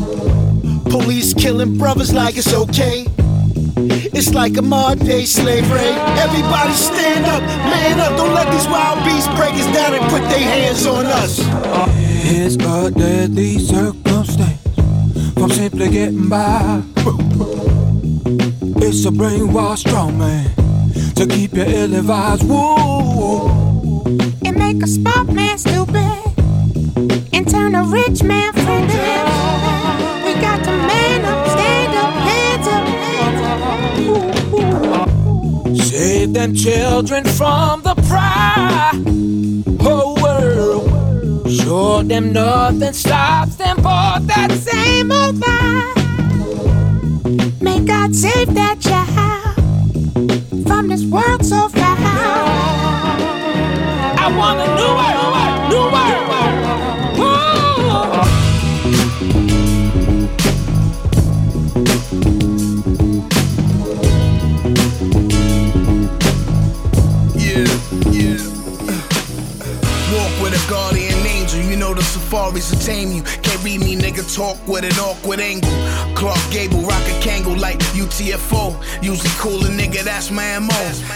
[0.91, 3.07] Police killing brothers like it's okay.
[4.15, 5.93] It's like a modern day slavery.
[6.21, 8.17] Everybody stand up, man up.
[8.19, 11.39] Don't let these wild beasts break us down and put their hands on us.
[12.25, 14.61] It's a deadly circumstance
[15.35, 16.83] from simply getting by.
[18.85, 20.51] It's a brainwashed strong man
[21.15, 22.47] to keep you ill advised.
[22.47, 24.03] Woo.
[24.43, 26.21] It make a smart man stupid
[27.33, 28.53] and turn a rich man
[36.43, 39.01] Them children from the pride.
[39.81, 41.49] Whole world.
[41.49, 45.95] Show them nothing stops them both that same old lie.
[47.61, 49.55] May God save that child
[50.67, 52.49] from this world so foul.
[54.19, 55.22] I want a new world,
[72.63, 73.23] safaris tame you.
[73.23, 75.71] Can't read me, nigga, talk with an awkward angle.
[76.15, 78.77] Clark Gable, rock a Kangol like UTFO.
[79.03, 80.69] Usually cooler nigga, that's my MO.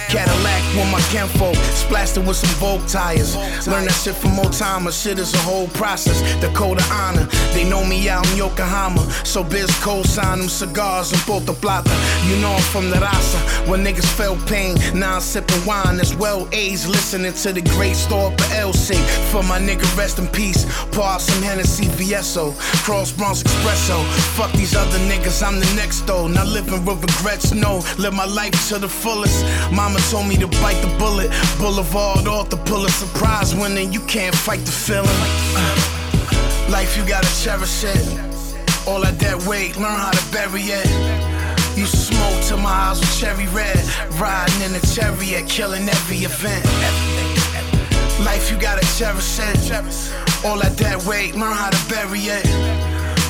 [0.08, 3.36] Cadillac with my Kenfo, splashed it with some Vogue tires.
[3.66, 6.20] Learn that shit from old timers, shit is a whole process.
[6.40, 9.00] The code of honor, they know me out in Yokohama.
[9.24, 11.90] So Biz co-sign them cigars and bought the plata.
[12.26, 14.76] You know I'm from the Raza, when niggas felt pain.
[14.94, 18.96] Now I'm sipping wine that's well aged, listening to the great store for LC.
[19.30, 20.64] For my nigga, rest in peace.
[20.92, 22.54] Pour some Hennessy VSO,
[22.86, 23.98] Cross Bronx Espresso.
[24.36, 26.28] Fuck these other niggas, I'm the next though.
[26.28, 27.82] Not living with regrets, no.
[27.98, 29.44] Live my life to the fullest.
[29.72, 31.32] Mama told me to bite the bullet.
[31.58, 33.92] Boulevard off the pull a surprise winning.
[33.92, 35.20] You can't fight the feeling.
[35.58, 38.06] Uh, Life, you gotta cherish it.
[38.86, 40.86] All that dead weight, learn how to bury it.
[41.74, 43.82] To smoke till my eyes were cherry red.
[44.14, 46.64] Riding in a chariot, killing every event.
[48.24, 50.25] Life, you gotta cherish it.
[50.44, 52.46] All that dead weight, learn how to bury it.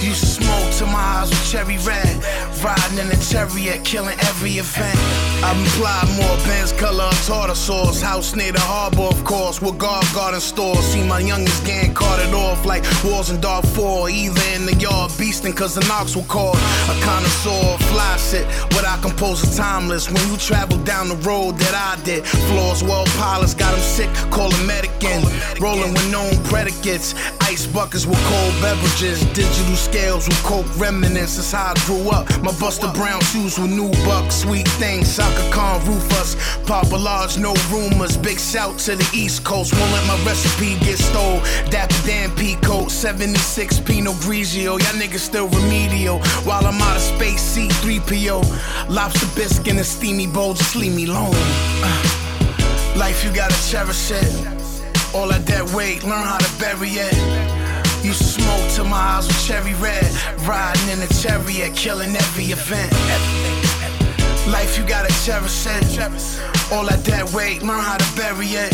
[0.03, 2.25] Used to smoke till my eyes were cherry red.
[2.63, 5.36] Riding in a chariot, killing every event.
[5.43, 8.01] Applied more Benz color tartar sauce.
[8.01, 10.81] House near the harbor, of course, with guard garden stores.
[10.81, 14.09] See my youngest gang carted off like wars in Darfur.
[14.09, 16.57] Either in the yard, beasting cause the knocks were called.
[16.57, 18.47] A connoisseur, fly shit.
[18.73, 20.11] What I compose is timeless.
[20.11, 24.11] When you travel down the road that I did, floors well polished, got them sick,
[24.31, 25.23] call a medic in.
[25.61, 31.37] Rolling with known predicates, ice buckets with cold beverages, digital scales with coke remnants.
[31.37, 32.27] That's how I grew up.
[32.43, 37.53] My Buster Brown shoes with new bucks, sweet things, Chaka Khan, Rufus, Papa Large, no
[37.71, 38.17] rumors.
[38.17, 41.41] Big shout to the East Coast, won't let my recipe get stole.
[41.69, 46.21] Dapper Dan Peacoat, 76 Pinot Grigio, y'all niggas still remedial.
[46.45, 51.07] While I'm out of space, C3PO, lobster biscuit and a steamy bowl, just leave me
[51.07, 51.35] alone.
[51.35, 54.33] Uh, life, you gotta cherish it.
[55.13, 57.57] All that dead weight, learn how to bury it.
[58.03, 60.07] To smoke till my eyes were cherry red.
[60.47, 63.56] Riding in a chariot, killing every event.
[64.47, 65.99] Life, you gotta cherish it.
[66.73, 68.73] All that dead weight, learn how to bury it.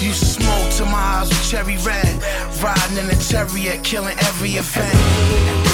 [0.00, 2.22] Used to smoke till my eyes were cherry red.
[2.62, 5.67] Riding in a chariot, killing every event.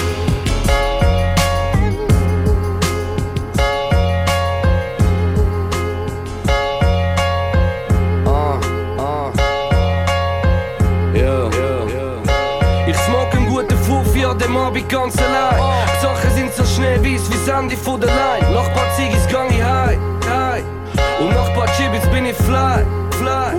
[14.35, 15.63] An dem Abend ganz allein.
[15.87, 18.53] Die Sachen sind so schneeweiß wie Sandy von der Line.
[18.53, 20.65] Nach paar Ziggis gang ich heim, heim.
[21.21, 23.55] Und nach paar Chibits bin ich fly, fly.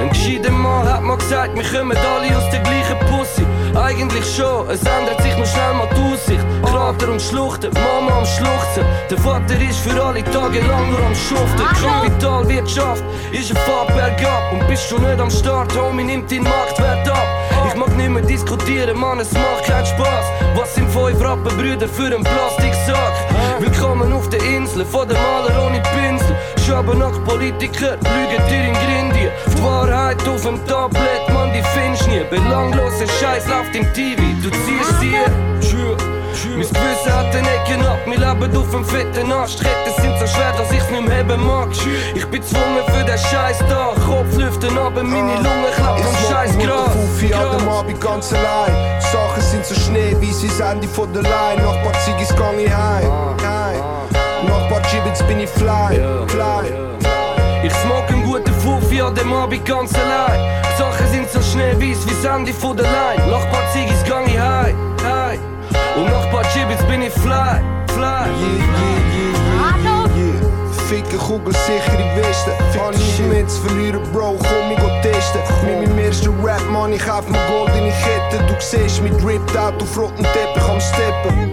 [0.00, 3.44] Ein gescheiter Mann hat mir gesagt, wir kommen alle aus der gleichen Pussy.
[3.76, 6.46] Eigentlich schon, es ändert sich nur schnell mal die Aussicht.
[6.64, 8.86] Krater und Schluchten, Mama am Schluchzen.
[9.10, 11.62] Der Vater ist für alle Tage lang nur am Schuften.
[11.78, 14.50] Kapitalwirtschaft ist ein Fahrt bergab.
[14.54, 17.41] Und bist du nicht am Start, Homie, nimmt deinen Marktwert ab.
[17.72, 20.26] Ich mag nicht mehr diskutieren, Mann, es macht keinen Spaß.
[20.54, 23.14] Was sind fünf Rappenbrüder für einen Plastiksack?
[23.60, 26.36] Willkommen auf der Insel, von der Maler ohne Pinsel.
[26.66, 29.32] Schaben nach Politiker, lügen dir in Grindien.
[29.56, 32.22] Die Wahrheit auf dem Tablet, Mann, die findest nie.
[32.28, 35.52] Belangloser Scheiß läuft im TV, du ziehst dir.
[36.44, 39.60] Mein Gewissen hat den Ecken ab, wir leben auf dem fetten Ast.
[39.60, 41.68] Retten sind so schwer, dass ich's nicht mehr heben mag.
[42.14, 43.94] Ich bin gezwungen für den Scheiß da.
[44.04, 46.90] Kopf lüften, aber meine Lunge klappen am Scheiß Gras.
[46.92, 48.74] Fuffi an dem Abend ganz allein.
[49.00, 51.62] Die Sachen sind so schneeweiß wie das Ende von der Line.
[51.62, 53.08] Nach paar Ziggis gang ich heim.
[53.42, 53.80] heim.
[54.48, 56.72] Nach paar Gibbets bin ich fly, fly.
[57.62, 60.40] Ich smoke einen guten Fuffi an dem Abend ganz allein.
[60.64, 63.30] Die Sachen sind so schneeweiß wie das Ende von der Line.
[63.30, 64.74] Nach paar Ziggis gang ich heim,
[65.96, 67.60] Und nach paar Gibbets bin ich fly,
[67.94, 68.28] fly.
[70.88, 72.52] Ficken, Kugel, sicher im Westen.
[72.78, 75.40] Hab nichts mehr zu verlieren, Bro, komm, ich go testen.
[75.64, 78.42] Mit meinem ersten Rap, Mann, ich kauf mir goldene Kette.
[78.46, 81.52] Du siehst mich ripped out auf roten Teppich am Steppen.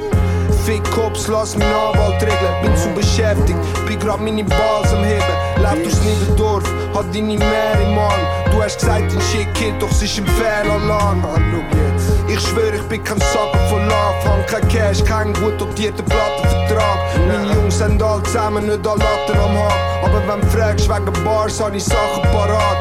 [0.65, 2.61] Fick Cops, lass meinen Anwalt regeln.
[2.61, 5.63] Bin zu beschäftigt, bin grad meine Balls am Heben.
[5.63, 6.63] Lauf durchs Niederdorf,
[6.93, 8.19] hat deine Mary, Mann.
[8.51, 11.23] Du hast gesagt, ein Shit Kid, doch es ist ein Fehlalarm.
[11.25, 11.88] Ah, schau jetzt.
[12.31, 14.23] Ich schwöre, ich bin kein Sacker von Love.
[14.23, 16.99] Hab kein Cash, keinen gut dotierten Plattenvertrag.
[17.27, 20.03] Meine Jungs haben alle zusammen nicht alle Latten am Hang.
[20.03, 22.77] Aber wenn du fragst wegen Bars, hab ich Sachen parat.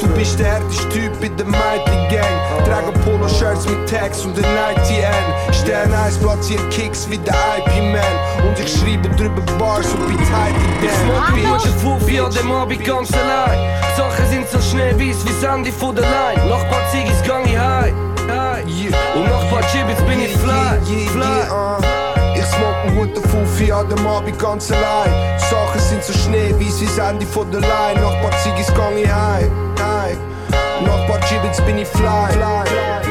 [0.00, 2.64] Du bist der härteste Typ in der Mighty Gang.
[2.64, 5.52] Trage Polo-Shirts mit Tags und den 90N.
[5.52, 8.46] Stern 1 platziert Kicks wie der IP-Man.
[8.46, 12.32] Und ich schreibe drüber Bars und bin tight in Ich smoke mit der Fufi an
[12.32, 13.58] dem Abend ganz allein.
[13.82, 16.48] Die Sachen sind so schnell weiß wie Sandy von der Line.
[16.48, 18.11] Nach paar Ziggis gang ich heim.
[19.14, 20.78] Und nach paar Chibbits bin ich fly.
[21.08, 21.82] fly.
[22.34, 25.38] Ich smoke einen guten Fuffi an dem Abend ganz allein.
[25.38, 28.00] Sachen sind so schneeweiß wie das Ende von der Line.
[28.00, 29.50] Nach paar Ziggis gang ich heim.
[29.78, 30.16] heim.
[30.84, 32.32] Nach paar Gibbets bin ich fly.
[32.32, 33.01] fly.